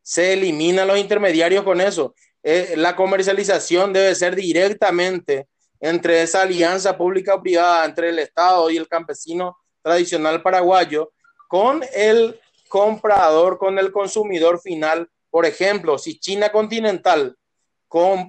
[0.02, 2.16] Se elimina los intermediarios con eso.
[2.42, 5.50] Eh, la comercialización debe ser directamente
[5.80, 11.12] entre esa alianza pública o privada entre el Estado y el campesino tradicional paraguayo
[11.48, 12.40] con el
[12.70, 15.10] comprador, con el consumidor final.
[15.30, 17.36] Por ejemplo, si China continental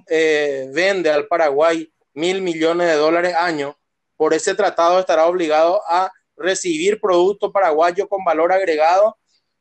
[0.07, 3.77] eh, vende al Paraguay mil millones de dólares año,
[4.15, 9.17] por ese tratado estará obligado a recibir producto paraguayo con valor agregado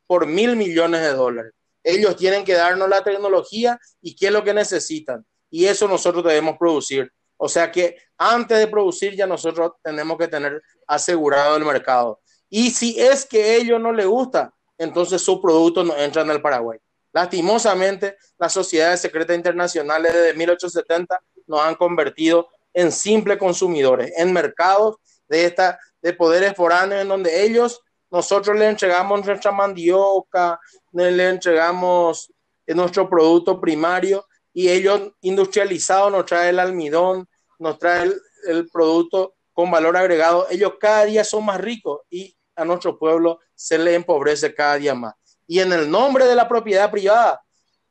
[0.07, 1.53] por mil millones de dólares.
[1.83, 5.25] Ellos tienen que darnos la tecnología y qué es lo que necesitan.
[5.51, 7.13] Y eso nosotros debemos producir.
[7.37, 12.21] O sea que antes de producir ya nosotros tenemos que tener asegurado el mercado.
[12.51, 16.31] Y si es que a ellos no les gusta, entonces su producto no entra en
[16.31, 16.79] el Paraguay.
[17.13, 24.97] Lastimosamente, las sociedades secretas internacionales desde 1870 nos han convertido en simples consumidores, en mercados
[25.29, 27.81] de, esta, de poderes foráneos en donde ellos
[28.11, 30.59] nosotros le entregamos nuestra mandioca,
[30.93, 32.33] le entregamos
[32.67, 37.29] nuestro producto primario y ellos industrializados nos traen el almidón,
[37.59, 38.15] nos traen
[38.47, 40.47] el, producto con valor agregado.
[40.51, 44.95] Ellos cada día son más ricos y a nuestro pueblo se le empobrece cada día
[44.95, 45.15] más.
[45.49, 47.43] Y en el nombre de la propiedad privada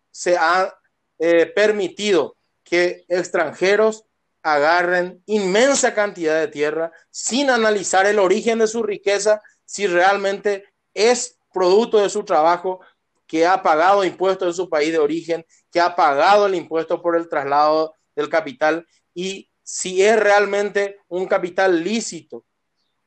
[0.10, 0.74] se ha
[1.20, 4.06] eh, permitido que extranjeros
[4.42, 11.38] agarren inmensa cantidad de tierra sin analizar el origen de su riqueza si realmente es
[11.52, 12.80] producto de su trabajo,
[13.26, 17.18] que ha pagado impuestos en su país de origen, que ha pagado el impuesto por
[17.18, 22.46] el traslado del capital y si es realmente un capital lícito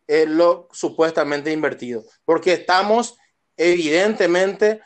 [0.06, 2.02] eh, lo supuestamente invertido.
[2.24, 3.16] Porque estamos
[3.60, 4.80] evidentemente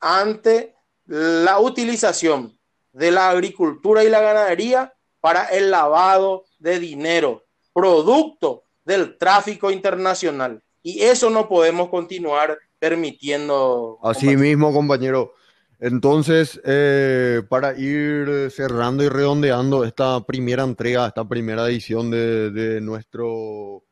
[0.00, 0.74] ante
[1.06, 2.56] la utilización
[2.92, 10.62] de la agricultura y la ganadería para el lavado de dinero, producto del tráfico internacional.
[10.82, 13.98] Y eso no podemos continuar permitiendo.
[14.02, 15.34] Así mismo, compañero.
[15.80, 23.82] Entonces, eh, para ir cerrando y redondeando esta primera entrega, esta primera edición de, nuestro,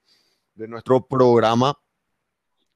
[0.54, 1.76] de nuestro programa,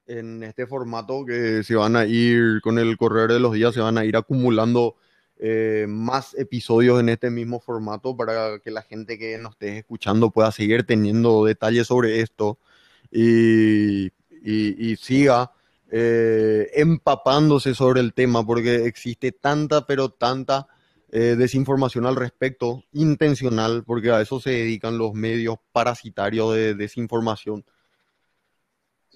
[0.07, 3.81] en este formato que se van a ir con el correr de los días, se
[3.81, 4.95] van a ir acumulando
[5.39, 10.31] eh, más episodios en este mismo formato para que la gente que nos esté escuchando
[10.31, 12.57] pueda seguir teniendo detalles sobre esto
[13.11, 14.07] y,
[14.43, 15.51] y, siga
[15.91, 20.67] eh, empapándose sobre el tema porque existe tanta, pero tanta
[21.09, 27.63] eh, desinformación al respecto, intencional, porque a eso se dedican los medios parasitarios de desinformación.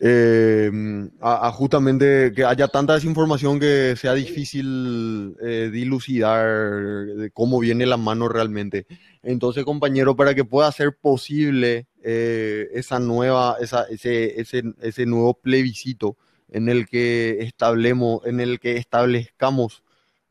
[0.03, 0.71] Eh,
[1.19, 7.85] a, a, justamente que haya tanta desinformación que sea difícil eh, dilucidar de cómo viene
[7.85, 8.87] la mano realmente.
[9.21, 15.35] Entonces, compañero, para que pueda ser posible eh, esa nueva, esa, ese, ese, ese nuevo
[15.35, 16.17] plebiscito
[16.49, 19.83] en el que establemos, en el que establezcamos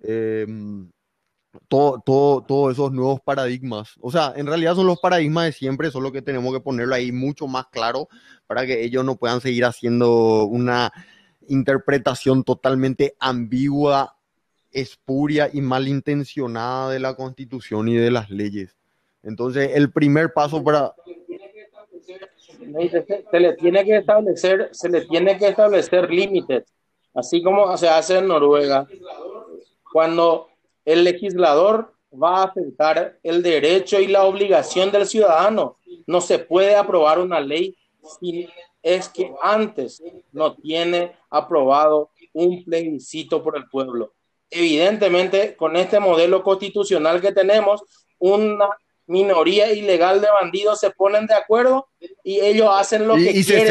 [0.02, 0.46] eh,
[1.68, 3.94] todo, todo, todos esos nuevos paradigmas.
[4.00, 7.12] O sea, en realidad son los paradigmas de siempre, solo que tenemos que ponerlo ahí
[7.12, 8.08] mucho más claro
[8.46, 10.92] para que ellos no puedan seguir haciendo una
[11.48, 14.16] interpretación totalmente ambigua,
[14.70, 18.76] espuria y malintencionada de la constitución y de las leyes.
[19.22, 20.94] Entonces, el primer paso para...
[23.30, 26.64] Se le tiene que establecer, se le tiene que establecer límites,
[27.14, 28.86] así como se hace en Noruega.
[29.92, 30.50] Cuando
[30.84, 35.76] el legislador va a afectar el derecho y la obligación del ciudadano.
[36.06, 37.76] No se puede aprobar una ley
[38.20, 38.48] si
[38.82, 40.02] es que antes
[40.32, 44.14] no tiene aprobado un plebiscito por el pueblo.
[44.50, 47.82] Evidentemente, con este modelo constitucional que tenemos,
[48.18, 48.68] una
[49.06, 51.88] minoría ilegal de bandidos se ponen de acuerdo
[52.22, 53.66] y ellos hacen lo que y quieren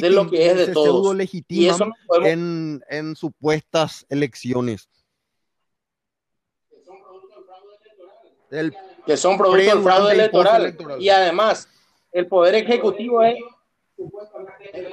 [0.00, 1.16] de lo que es de todos.
[1.48, 4.88] Y eso no podemos- en, en supuestas elecciones.
[9.06, 10.62] Que son producto del fraude electoral.
[11.02, 11.68] Y además,
[12.12, 13.36] el Poder Ejecutivo es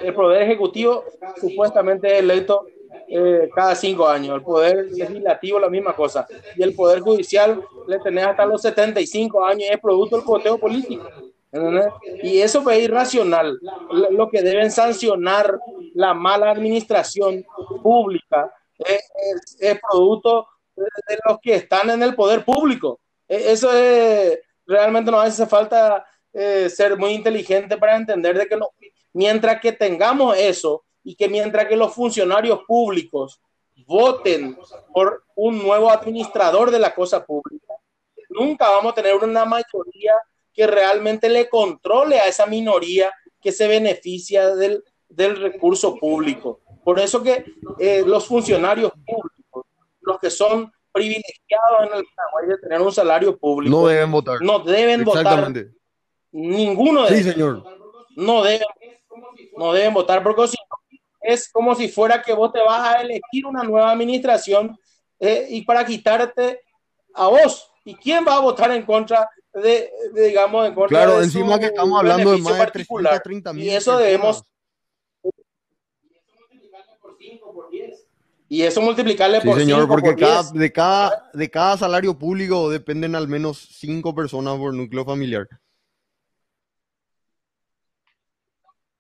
[0.02, 1.04] el Poder Ejecutivo
[1.40, 2.66] supuestamente es electo
[3.08, 4.36] eh, cada cinco años.
[4.38, 6.26] El Poder Legislativo la misma cosa.
[6.56, 10.58] Y el Poder Judicial le tenés hasta los 75 años y es producto del coteo
[10.58, 11.08] político.
[11.52, 11.86] ¿entendés?
[12.24, 13.60] Y eso es irracional.
[14.12, 15.58] Lo que deben sancionar
[15.94, 17.46] la mala administración
[17.84, 18.96] pública es,
[19.34, 23.00] es- es producto de los que están en el poder público.
[23.28, 28.58] E- Eso es, realmente nos hace falta eh, ser muy inteligente para entender de que
[28.58, 28.70] no,
[29.14, 33.42] mientras que tengamos eso y que mientras que los funcionarios públicos
[33.86, 34.58] voten
[34.94, 37.74] por un nuevo administrador de la cosa pública,
[38.30, 40.14] nunca vamos a tener una mayoría
[40.54, 43.12] que realmente le controle a esa minoría
[43.42, 46.62] que se beneficia del, del recurso público.
[46.84, 47.46] Por eso que
[47.80, 49.66] eh, los funcionarios públicos,
[50.02, 54.42] los que son privilegiados en el Paraguay de tener un salario público, no deben votar.
[54.42, 55.72] no deben votar Exactamente.
[56.32, 57.64] ninguno de Sí, ellos señor.
[58.16, 58.68] no deben,
[59.58, 63.02] no deben votar porque si no, es como si fuera que vos te vas a
[63.02, 64.78] elegir una nueva administración
[65.20, 66.62] eh, y para quitarte
[67.14, 67.72] a vos.
[67.84, 71.60] ¿Y quién va a votar en contra de, de, digamos, en contra Claro, de encima
[71.60, 73.14] que estamos hablando de más de particular?
[73.22, 74.44] 330 mil Y eso debemos,
[78.48, 80.54] y eso multiplicarle Sí, por señor, cinco, porque por cada, diez.
[80.54, 85.48] de, cada, de cada salario público dependen al menos cinco personas por núcleo familiar.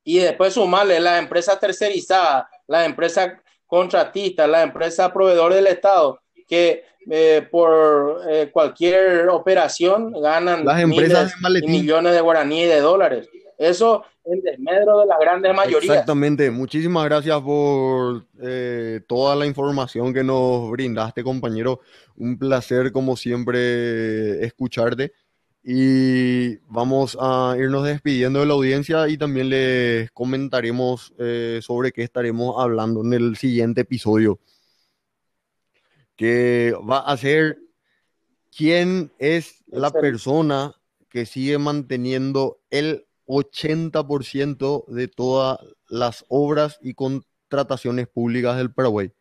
[0.08, 3.34] y después sumarle las empresas tercerizadas, las empresas
[3.66, 11.34] contratistas, las empresas proveedores del Estado, que eh, por eh, cualquier operación ganan Las empresas
[11.41, 13.28] miles de y millones de guaraníes de dólares.
[13.58, 15.93] Eso en desmedro de las grandes mayorías.
[15.93, 16.49] Exactamente.
[16.51, 21.82] Muchísimas gracias por eh, toda la información que nos brindaste, compañero.
[22.15, 25.13] Un placer, como siempre, escucharte.
[25.63, 32.03] Y vamos a irnos despidiendo de la audiencia y también les comentaremos eh, sobre qué
[32.03, 34.39] estaremos hablando en el siguiente episodio,
[36.15, 37.57] que va a ser
[38.55, 40.76] quién es la persona
[41.09, 49.11] que sigue manteniendo el 80% de todas las obras y contrataciones públicas del Paraguay.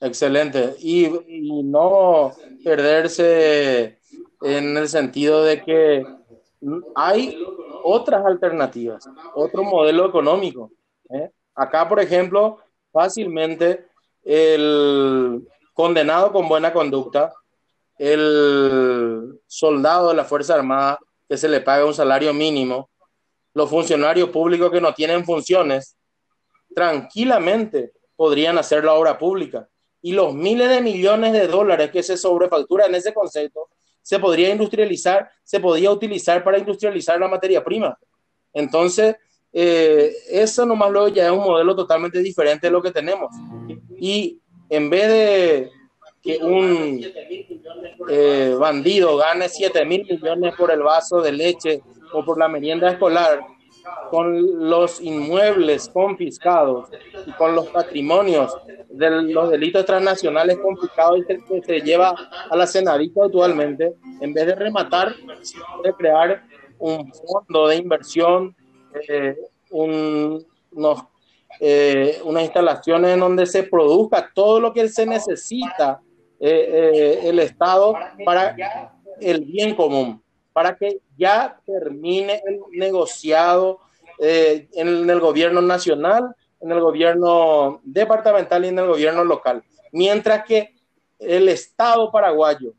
[0.00, 0.76] Excelente.
[0.80, 2.32] Y, y no
[2.62, 3.98] perderse
[4.42, 6.04] en el sentido de que
[6.94, 7.38] hay
[7.82, 10.70] otras alternativas, otro modelo económico.
[11.10, 11.30] ¿eh?
[11.54, 12.58] Acá, por ejemplo,
[12.92, 13.86] fácilmente
[14.24, 17.32] el condenado con buena conducta,
[17.98, 22.90] el soldado de la Fuerza Armada que se le paga un salario mínimo,
[23.54, 25.96] los funcionarios públicos que no tienen funciones,
[26.74, 29.68] tranquilamente podrían hacer la obra pública.
[30.02, 33.68] Y los miles de millones de dólares que se sobrefactura en ese concepto
[34.02, 37.98] se podría industrializar, se podría utilizar para industrializar la materia prima.
[38.52, 39.16] Entonces,
[39.52, 43.34] eh, eso nomás luego ya es un modelo totalmente diferente de lo que tenemos.
[43.98, 45.70] Y en vez de
[46.26, 47.00] que un
[48.08, 52.90] eh, bandido gane 7 mil millones por el vaso de leche o por la merienda
[52.90, 53.40] escolar,
[54.10, 56.88] con los inmuebles confiscados
[57.24, 58.52] y con los patrimonios
[58.88, 62.14] de los delitos transnacionales confiscados que se lleva
[62.50, 65.14] a la Senadita actualmente, en vez de rematar,
[65.84, 66.42] de crear
[66.78, 68.56] un fondo de inversión,
[69.08, 69.36] eh,
[69.70, 71.04] unos,
[71.60, 76.00] eh, unas instalaciones en donde se produzca todo lo que se necesita
[76.38, 78.56] eh, el Estado para
[79.20, 80.22] el bien común
[80.56, 83.80] para que ya termine el negociado
[84.18, 89.62] eh, en el gobierno nacional, en el gobierno departamental y en el gobierno local.
[89.92, 90.74] Mientras que
[91.18, 92.72] el Estado paraguayo,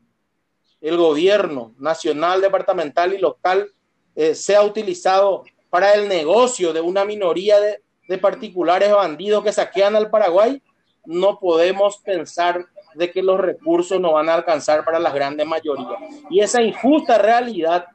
[0.80, 3.70] el gobierno nacional, departamental y local
[4.16, 9.94] eh, sea utilizado para el negocio de una minoría de, de particulares bandidos que saquean
[9.94, 10.60] al Paraguay,
[11.04, 12.66] no podemos pensar
[12.98, 16.00] de que los recursos no van a alcanzar para las grandes mayorías.
[16.28, 17.86] Y esa injusta realidad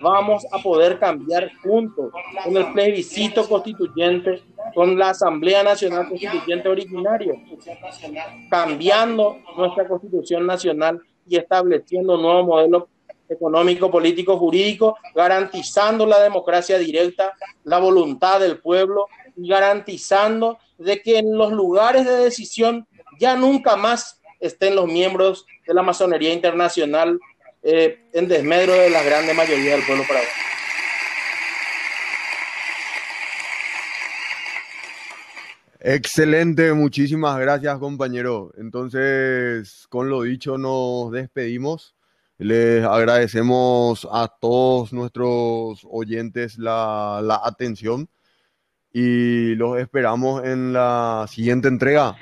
[0.00, 2.12] vamos a poder cambiar juntos
[2.44, 4.42] con el plebiscito constituyente,
[4.74, 7.34] con la Asamblea Nacional Constituyente originaria,
[8.48, 12.88] cambiando nuestra constitución nacional y estableciendo un nuevo modelo
[13.28, 17.32] económico, político, jurídico, garantizando la democracia directa,
[17.64, 22.86] la voluntad del pueblo y garantizando de que en los lugares de decisión
[23.18, 27.18] ya nunca más estén los miembros de la masonería internacional
[27.62, 30.32] eh, en desmedro de la grande mayoría del pueblo paraguayo.
[35.84, 38.52] Excelente, muchísimas gracias compañero.
[38.56, 41.94] Entonces, con lo dicho, nos despedimos.
[42.38, 48.08] Les agradecemos a todos nuestros oyentes la atención
[48.92, 52.16] y los esperamos en la siguiente entrega.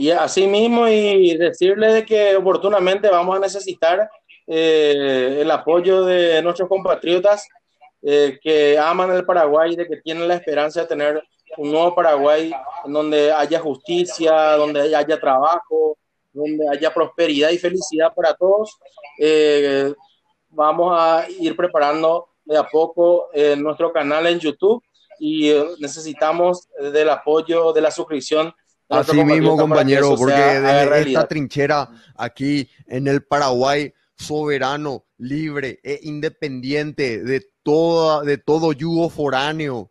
[0.00, 4.08] Y así mismo y decirle de que oportunamente vamos a necesitar
[4.46, 7.46] eh, el apoyo de nuestros compatriotas
[8.00, 11.22] eh, que aman el Paraguay, de que tienen la esperanza de tener
[11.58, 12.50] un nuevo Paraguay
[12.86, 15.98] en donde haya justicia, donde haya trabajo,
[16.32, 18.78] donde haya prosperidad y felicidad para todos.
[19.18, 19.92] Eh,
[20.48, 23.28] vamos a ir preparando de a poco
[23.58, 24.82] nuestro canal en YouTube
[25.18, 28.54] y necesitamos del apoyo, de la suscripción
[28.90, 37.22] Así mismo, compañero, porque de esta trinchera aquí en el Paraguay soberano, libre e independiente
[37.22, 39.90] de, toda, de todo yugo foráneo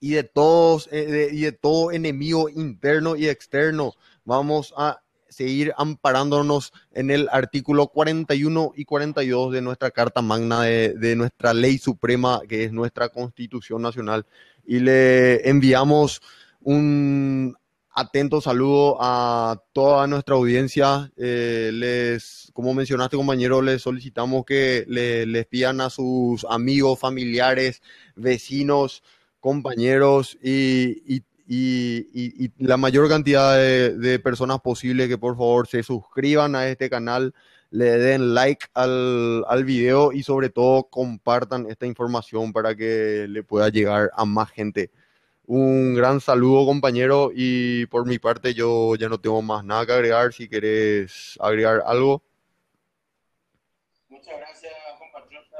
[0.00, 3.92] y de, todos, eh, y de todo enemigo interno y externo.
[4.24, 10.94] Vamos a seguir amparándonos en el artículo 41 y 42 de nuestra Carta Magna, de,
[10.94, 14.26] de nuestra ley suprema, que es nuestra Constitución Nacional.
[14.64, 16.20] Y le enviamos
[16.62, 17.56] un
[17.92, 21.12] atento saludo a toda nuestra audiencia.
[21.16, 27.82] Eh, les, como mencionaste, compañero, les solicitamos que le, les pidan a sus amigos, familiares,
[28.16, 29.02] vecinos,
[29.40, 31.22] compañeros y,
[32.58, 37.34] la mayor cantidad de, personas posible que por favor se suscriban a este canal,
[37.70, 43.42] le den like al, al video y sobre todo compartan esta información para que le
[43.42, 44.92] pueda llegar a más gente.
[45.52, 49.90] Un gran saludo, compañero, y por mi parte yo ya no tengo más nada que
[49.90, 50.32] agregar.
[50.32, 52.22] Si querés agregar algo.
[54.08, 55.56] Muchas gracias, compatriota.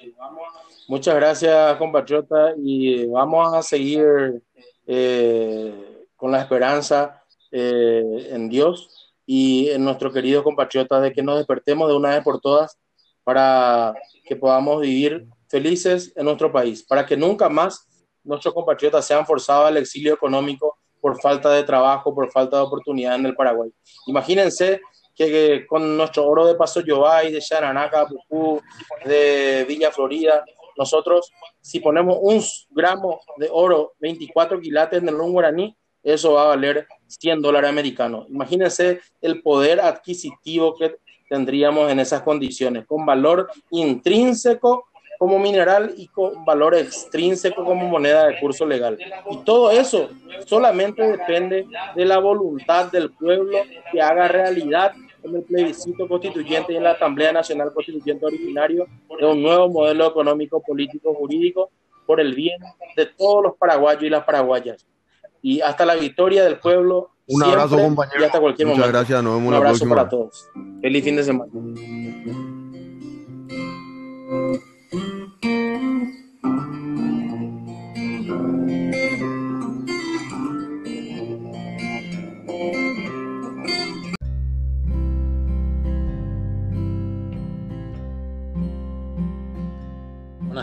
[0.00, 0.44] Y vamos,
[0.86, 2.54] Muchas gracias, compatriota.
[2.56, 4.40] Y vamos a seguir
[4.86, 7.20] eh, con la esperanza
[7.50, 12.22] eh, en Dios y en nuestro querido compatriota de que nos despertemos de una vez
[12.22, 12.78] por todas
[13.24, 13.94] para
[14.28, 17.88] que podamos vivir felices en nuestro país, para que nunca más
[18.24, 23.14] nuestros compatriotas sean forzados al exilio económico por falta de trabajo, por falta de oportunidad
[23.14, 23.70] en el Paraguay.
[24.06, 24.80] Imagínense
[25.14, 28.06] que, con nuestro oro de Paso Yobay, de Charanaca,
[29.04, 30.44] de Villa Florida,
[30.76, 36.48] nosotros, si ponemos un gramo de oro, 24 quilates en el guaraní, eso va a
[36.48, 38.26] valer 100 dólares americanos.
[38.28, 40.96] Imagínense el poder adquisitivo que
[41.28, 44.86] tendríamos en esas condiciones, con valor intrínseco
[45.24, 48.98] como mineral y con valor extrínseco como moneda de curso legal.
[49.30, 50.10] Y todo eso
[50.44, 51.66] solamente depende
[51.96, 53.56] de la voluntad del pueblo
[53.90, 58.86] que haga realidad en el plebiscito constituyente y en la Asamblea Nacional Constituyente Originario
[59.18, 61.70] de un nuevo modelo económico, político, jurídico
[62.04, 62.60] por el bien
[62.94, 64.84] de todos los paraguayos y las paraguayas.
[65.40, 67.12] Y hasta la victoria del pueblo.
[67.28, 68.20] Un abrazo, compañero.
[68.20, 69.22] Y hasta cualquier Muchas gracias.
[69.22, 70.50] Nos vemos Un abrazo para todos.
[70.82, 71.50] Feliz fin de semana.
[75.44, 75.60] Buenas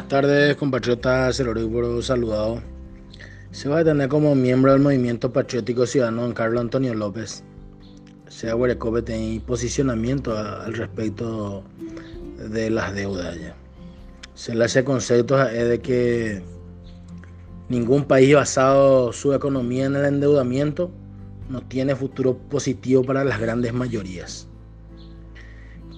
[0.07, 2.63] tardes, compatriotas, el Oríboro saludado.
[3.51, 7.43] Se va a tener como miembro del Movimiento Patriótico Ciudadano Don Carlos Antonio López.
[8.29, 11.63] Sea Huerecope tiene posicionamiento al respecto
[12.49, 13.39] de las deudas.
[13.39, 13.60] Ya.
[14.41, 16.41] Se le hace concepto de que
[17.69, 20.89] ningún país basado su economía en el endeudamiento
[21.47, 24.47] no tiene futuro positivo para las grandes mayorías.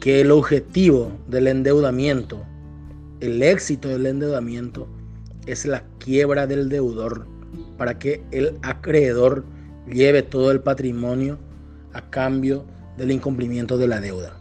[0.02, 2.46] Que el objetivo del endeudamiento
[3.22, 4.90] el éxito del endeudamiento
[5.46, 7.26] es la quiebra del deudor
[7.78, 9.46] para que el acreedor
[9.88, 11.40] lleve todo el patrimonio
[11.94, 12.66] a cambio
[12.98, 14.36] del incumplimiento de la deuda.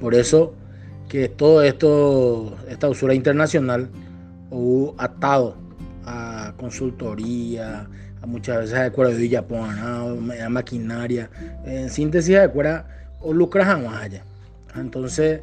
[0.00, 0.54] Por eso
[1.10, 3.90] que todo esto, esta usura internacional,
[4.48, 5.56] o atado
[6.04, 7.88] a consultoría,
[8.22, 11.28] a muchas veces de acuerdo de Japón, a maquinaria,
[11.66, 12.84] en síntesis de acuerdo
[13.20, 14.22] o lucras allá.
[14.76, 15.40] Entonces,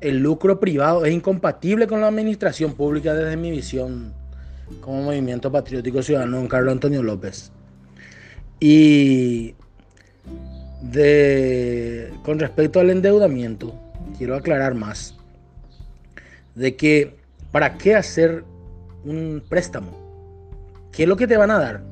[0.00, 4.12] el lucro privado es incompatible con la administración pública desde mi visión
[4.80, 7.52] como movimiento patriótico ciudadano don Carlos Antonio López.
[8.58, 9.54] Y
[10.82, 13.83] de, con respecto al endeudamiento,
[14.16, 15.14] quiero aclarar más
[16.54, 17.16] de que
[17.52, 18.44] para qué hacer
[19.04, 19.90] un préstamo.
[20.92, 21.82] ¿Qué es lo que te van a dar?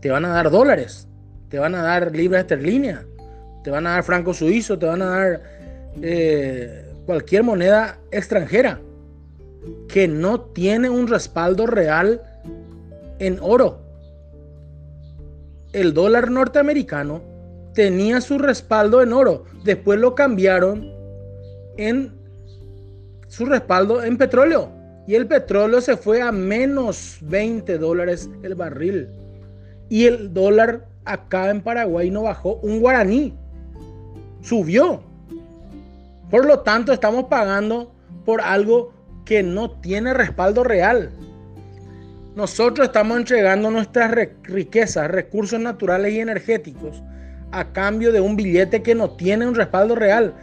[0.00, 1.08] Te van a dar dólares,
[1.48, 3.04] te van a dar libras esterlinas,
[3.64, 5.42] te van a dar franco suizo, te van a dar
[6.02, 8.80] eh, cualquier moneda extranjera
[9.88, 12.22] que no tiene un respaldo real
[13.18, 13.80] en oro.
[15.72, 17.20] El dólar norteamericano
[17.74, 20.95] tenía su respaldo en oro, después lo cambiaron
[21.76, 22.14] en
[23.28, 24.70] su respaldo en petróleo
[25.06, 29.08] y el petróleo se fue a menos 20 dólares el barril
[29.88, 33.34] y el dólar acá en Paraguay no bajó un guaraní,
[34.42, 35.02] subió.
[36.30, 37.92] Por lo tanto, estamos pagando
[38.24, 38.92] por algo
[39.24, 41.10] que no tiene respaldo real.
[42.34, 44.12] Nosotros estamos entregando nuestras
[44.42, 47.02] riquezas, recursos naturales y energéticos
[47.52, 50.34] a cambio de un billete que no tiene un respaldo real.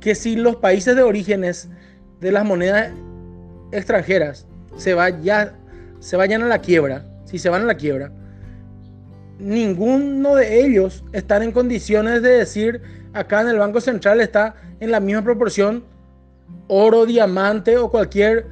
[0.00, 1.68] Que si los países de orígenes
[2.20, 2.92] de las monedas
[3.72, 4.94] extranjeras se,
[6.00, 8.12] se vayan a la quiebra, si se van a la quiebra,
[9.38, 12.80] ninguno de ellos están en condiciones de decir
[13.12, 15.84] acá en el Banco Central está en la misma proporción
[16.68, 18.46] oro, diamante o cualquier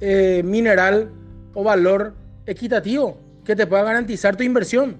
[0.00, 1.10] eh, mineral
[1.54, 2.14] o valor
[2.46, 4.96] equitativo que te pueda garantizar tu inversión.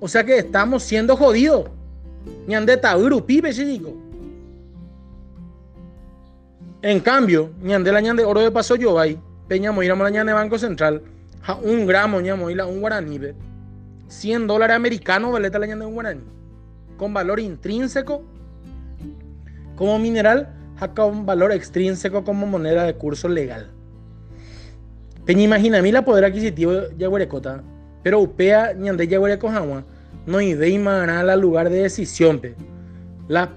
[0.00, 1.70] O sea que estamos siendo jodidos.
[2.46, 2.80] Ñande
[3.26, 3.94] pibe chico.
[6.84, 9.18] En cambio, ñande la ñande oro de paso yo ahí.
[9.48, 11.00] Peña moiramos la ñande Banco Central.
[11.62, 13.18] un gramo ñamo un guaraní.
[14.08, 16.20] 100 dólares americanos vale la ñande un guaraní.
[16.98, 18.22] Con valor intrínseco
[19.76, 23.70] como mineral, jaca un valor extrínseco como moneda de curso legal.
[25.24, 27.62] Peña imagina mí la poder adquisitivo yaguarecota,
[28.02, 29.84] pero upea ñande yaguarecojagua
[30.26, 32.54] no idei la lugar de decisión pe,
[33.26, 33.48] la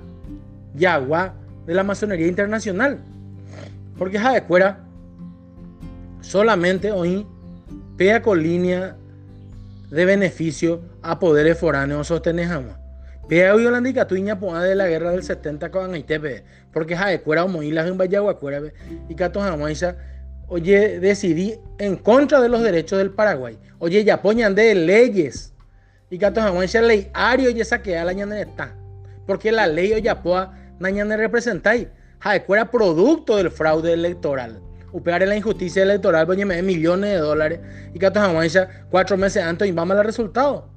[0.75, 1.34] yagua
[1.65, 2.99] de la masonería internacional.
[3.98, 4.84] Porque ja de cuera
[6.22, 7.26] solamente hoy
[7.98, 8.95] pea con línea
[9.89, 12.48] de beneficio a poderes foráneos sostener
[13.28, 16.16] Pea hoy la tuña poa de la guerra del 70 con Haití,
[16.72, 17.98] porque de cuera o moílas en
[18.38, 18.62] cuera
[19.10, 19.98] y Cato Jamaisa,
[20.48, 23.58] oye, decidí en contra de los derechos del Paraguay.
[23.80, 25.54] Oye, ya poñan de leyes.
[26.10, 28.74] Y Cato Jamaisa ley ario y esa que la ñana está.
[29.26, 30.54] Porque la ley o ya poa
[30.89, 31.88] ñana representáis.
[32.45, 34.59] Cuera producto del fraude electoral.
[34.91, 37.59] Upear en la injusticia electoral, me millones de dólares.
[37.93, 40.70] Y Jamaisa, cuatro meses antes, y vamos al resultado.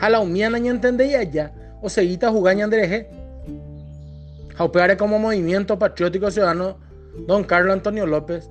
[0.00, 3.06] A la humía no entendía ya o seguita jugaña G.
[4.54, 6.78] Jaupeare como movimiento patriótico ciudadano
[7.26, 8.50] don Carlos Antonio López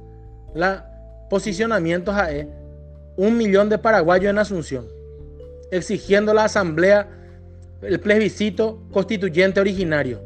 [0.54, 0.88] la
[1.30, 2.48] posicionamiento jae
[3.18, 4.88] un millón de paraguayos en Asunción
[5.72, 7.08] exigiendo la asamblea
[7.82, 10.22] el plebiscito constituyente originario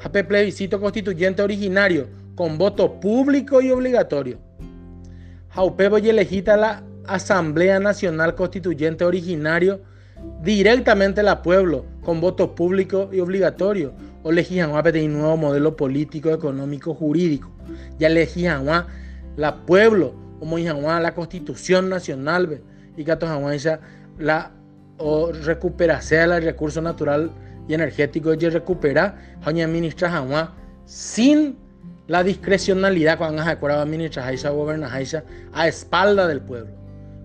[0.00, 4.38] Jape plebiscito constituyente originario con voto público y obligatorio
[5.50, 9.80] Jaupebo y elegita la Asamblea Nacional Constituyente Originario
[10.42, 13.92] directamente la pueblo con voto público y obligatorio.
[14.22, 17.50] O legijan a un nuevo modelo político, económico, jurídico.
[17.98, 18.66] Ya legijan
[19.36, 22.60] la pueblo, como la constitución nacional,
[22.96, 23.16] y que
[24.18, 24.52] la
[24.98, 27.30] o recupera sea el recurso natural
[27.68, 30.26] y energético y recupera, doña ministra
[30.84, 31.56] sin
[32.06, 34.90] la discrecionalidad cuando se acuerda administrar esa gobernar
[35.52, 36.72] a espalda del pueblo.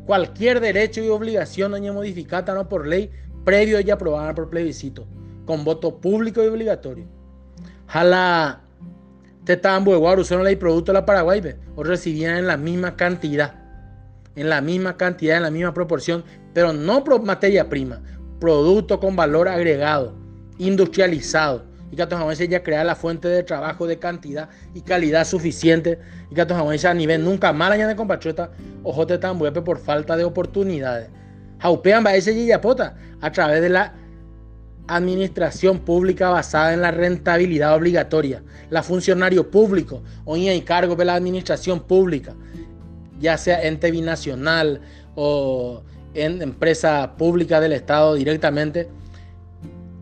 [0.05, 3.09] Cualquier derecho y obligación no modificada no por ley
[3.45, 5.07] previo y aprobada por plebiscito,
[5.45, 7.05] con voto público y obligatorio.
[7.87, 8.61] Jala
[9.45, 9.85] te estaban
[10.19, 11.41] usaron la ley producto de la Paraguay,
[11.75, 13.55] o recibían en la misma cantidad,
[14.35, 16.23] en la misma cantidad, en la misma proporción,
[16.53, 18.01] pero no por materia prima,
[18.39, 20.22] producto con valor agregado,
[20.57, 25.99] industrializado y que veces ya crea la fuente de trabajo de cantidad y calidad suficiente
[26.31, 28.49] y que veces a nivel nunca más añade de compatriota
[28.83, 31.09] ojo te tan por falta de oportunidades.
[31.59, 33.93] Jaupean va ese yapota a través de la
[34.87, 38.43] administración pública basada en la rentabilidad obligatoria.
[38.69, 42.33] La funcionario público o y cargo de la administración pública,
[43.19, 44.81] ya sea ente binacional
[45.15, 45.83] o
[46.13, 48.89] en empresa pública del Estado directamente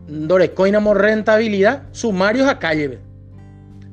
[0.08, 2.98] Dorecoinamos rentabilidad, sumarios a calle.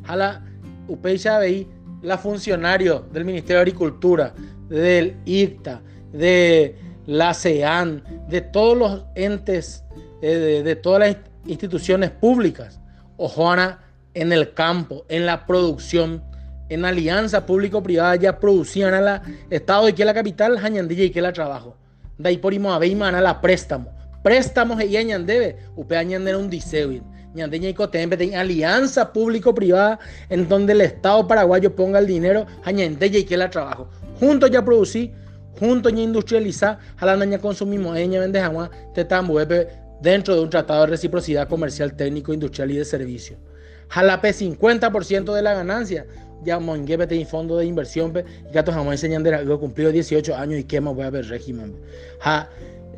[0.08, 0.44] A la
[0.88, 1.68] UPI
[2.02, 4.34] la funcionario del Ministerio de Agricultura,
[4.70, 5.82] del ICTA,
[6.12, 9.84] de la CEAN, de todos los entes,
[10.22, 12.80] eh, de, todas las instituciones públicas,
[13.18, 13.80] Ojoana
[14.14, 16.24] en el campo, en la producción,
[16.70, 21.22] en alianza público-privada ya producían a la Estado y que la capital, Jañandilla y que
[21.22, 21.76] la trabajo.
[22.18, 27.04] De ahí por a la préstamo préstamos y debe upe añadir un disewin
[27.34, 30.00] ñande y alianza público privada
[30.30, 33.88] en donde el Estado paraguayo ponga el dinero añade y que la trabajo.
[34.20, 35.14] Juntos ya producí
[35.60, 39.06] juntos ya industrializar jalando ya consumimos ella vende jamás te
[40.02, 43.38] dentro de un tratado de reciprocidad comercial técnico industrial y de servicio.
[43.90, 46.06] Jalape 50% de la ganancia.
[46.42, 48.14] Ya monguebe de fondo de inversión
[48.50, 51.76] y gatos jamás enseñan de cumplido 18 años y qué más voy a ver régimen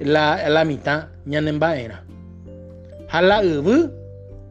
[0.03, 2.03] la, la mitad ñanen baena.
[3.21, 3.91] la ubu,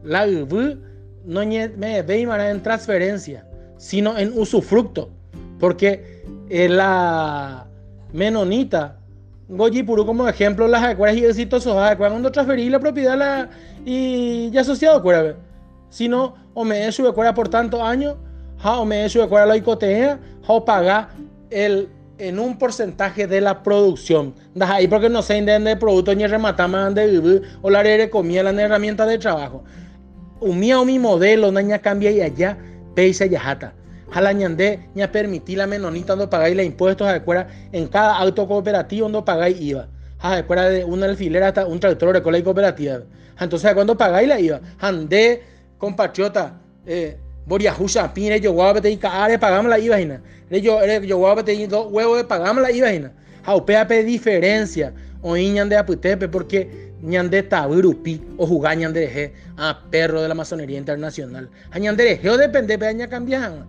[0.03, 0.77] la ubu
[1.25, 3.45] no me ve en transferencia,
[3.77, 5.09] sino en usufructo.
[5.59, 7.67] Porque la
[8.13, 8.97] menonita,
[9.47, 13.49] Goyi Puru como ejemplo, las acuerdas y exitosos, cuando transferir la propiedad la,
[13.85, 15.03] y ya asociado,
[15.89, 18.15] si sino o me sube por tantos años,
[18.63, 21.09] o me sube la icotea, o pagar
[21.49, 21.89] el
[22.21, 24.35] en un porcentaje de la producción.
[24.59, 29.07] ahí porque no se de producto ni rematamos de vivir o la comía la herramienta
[29.07, 29.63] de trabajo.
[30.39, 32.57] Un mío mi modelo naña cambia y allá
[32.93, 33.73] peisa y jata.
[34.11, 38.47] Jala ñandé ña permití la menonita donde pagáis los impuestos a escuela en cada auto
[38.47, 39.87] cooperativo donde pagáis IVA.
[40.19, 42.99] A escuela de una alfiler hasta un tractor de cola cooperativa.
[43.39, 45.41] Entonces cuando pagáis la IVA, andé
[45.79, 47.17] compatriota eh,
[47.51, 49.99] Boriajusa, pine, yo guapa te caare, pagamos la IVA,
[50.51, 53.11] yo yo guapa te dos huevos, pagamos la IVA,
[53.43, 60.29] Jaupea diferencia, o iñan de aputepe, porque ñande taburupi, o jugar ñande a perro de
[60.29, 61.49] la masonería internacional.
[61.71, 63.67] A ñande o depende, pe aña cambian.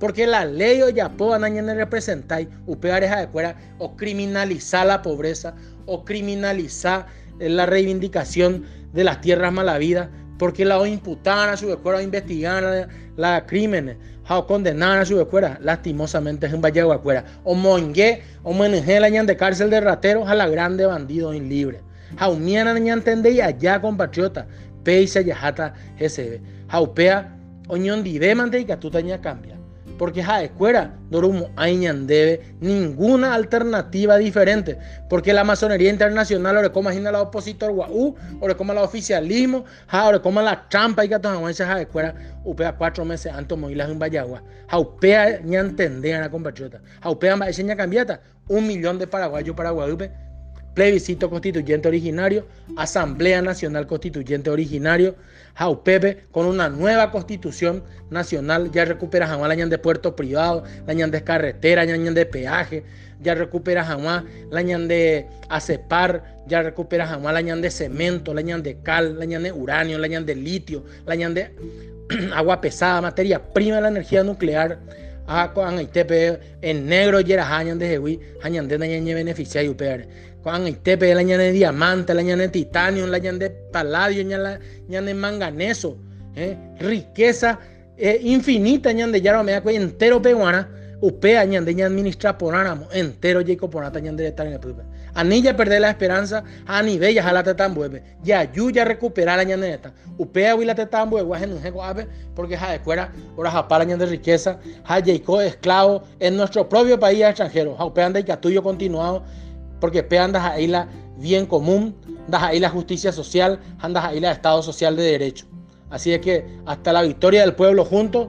[0.00, 5.54] Porque la ley o ya po ñande representar, upea de fuera, o criminalizar la pobreza,
[5.84, 10.08] o criminalizar la reivindicación de las tierras malavidas
[10.38, 13.96] porque la imputaron a su escuela, investigaron los crímenes,
[14.28, 19.10] o condenaron a su escuela, lastimosamente es un valle de o mongue, o manejé la
[19.10, 21.80] de cárcel de rateros a la grande bandidos libre.
[22.18, 24.46] Jaumiana niña entende y allá compatriota,
[24.84, 26.40] peisa yajata GCB.
[26.68, 27.36] Jaupea,
[27.68, 29.55] oñón dive manteica, tú taña cambia
[29.98, 31.50] porque ja escuela Dorumo
[32.06, 34.78] debe ninguna alternativa diferente,
[35.08, 40.20] porque la masonería internacional ahora como imagina la opositor guau, ahora como la oficialismo, ahora
[40.20, 44.42] como la trampa y gatos a ja escuela, upea cuatro meses antes de en Bayagua,
[44.72, 49.98] upea ni entender a compatriota, upea va a cambiata, un millón de paraguayos paraguayos
[50.76, 55.16] plebiscito constituyente originario, Asamblea Nacional Constituyente Originario,
[55.56, 60.92] Jaupepe con una nueva constitución nacional, ya recupera jamás la ñan de puertos privados, la
[60.92, 62.84] ñan de carretera, la ñan de peaje,
[63.22, 68.42] ya recupera jamás la ñan de acepar, ya recupera jamás la ñan de cemento, la
[68.42, 71.50] ñan de cal, la ñan de uranio, la ñan de litio, la ñan de
[72.34, 74.78] agua pesada, materia prima de la energía nuclear.
[75.28, 75.52] Ah,
[76.62, 79.72] en negro y era hañan de jehui, hañan de ñan beneficiario
[80.46, 84.60] Juan Itepe, la ñane de diamante, la ñane de titanio, la ñane de paladio, la
[84.86, 85.96] ñane de manganeso.
[86.36, 86.56] ¿eh?
[86.78, 87.58] Riqueza
[87.96, 90.68] eh, infinita, ñane de yaro me entero peguana.
[91.00, 94.60] Upea ñane de ñane administra por ánamo, entero Jacob porata ñane de estar en el
[94.60, 94.84] pueblo.
[95.14, 98.04] Anilla perder la esperanza, a nivel ya jalate tan bueve.
[98.22, 99.92] Ya yuya recuperar la ñane esta.
[100.16, 101.56] Upea huila tan bueve, guaje no
[102.36, 107.00] porque ja de fuera, ahora japala ñane de riqueza, ja Jacob esclavo en nuestro propio
[107.00, 107.76] país extranjero.
[107.76, 109.24] Ja upea anda y tuyo continuado
[109.80, 111.94] porque pe andas ahí la bien común,
[112.26, 115.46] andas ahí la justicia social, andas ahí la Estado social de derecho.
[115.90, 118.28] Así es que hasta la victoria del pueblo juntos,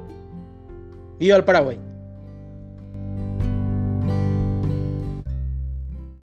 [1.19, 1.79] Viva el Paraguay.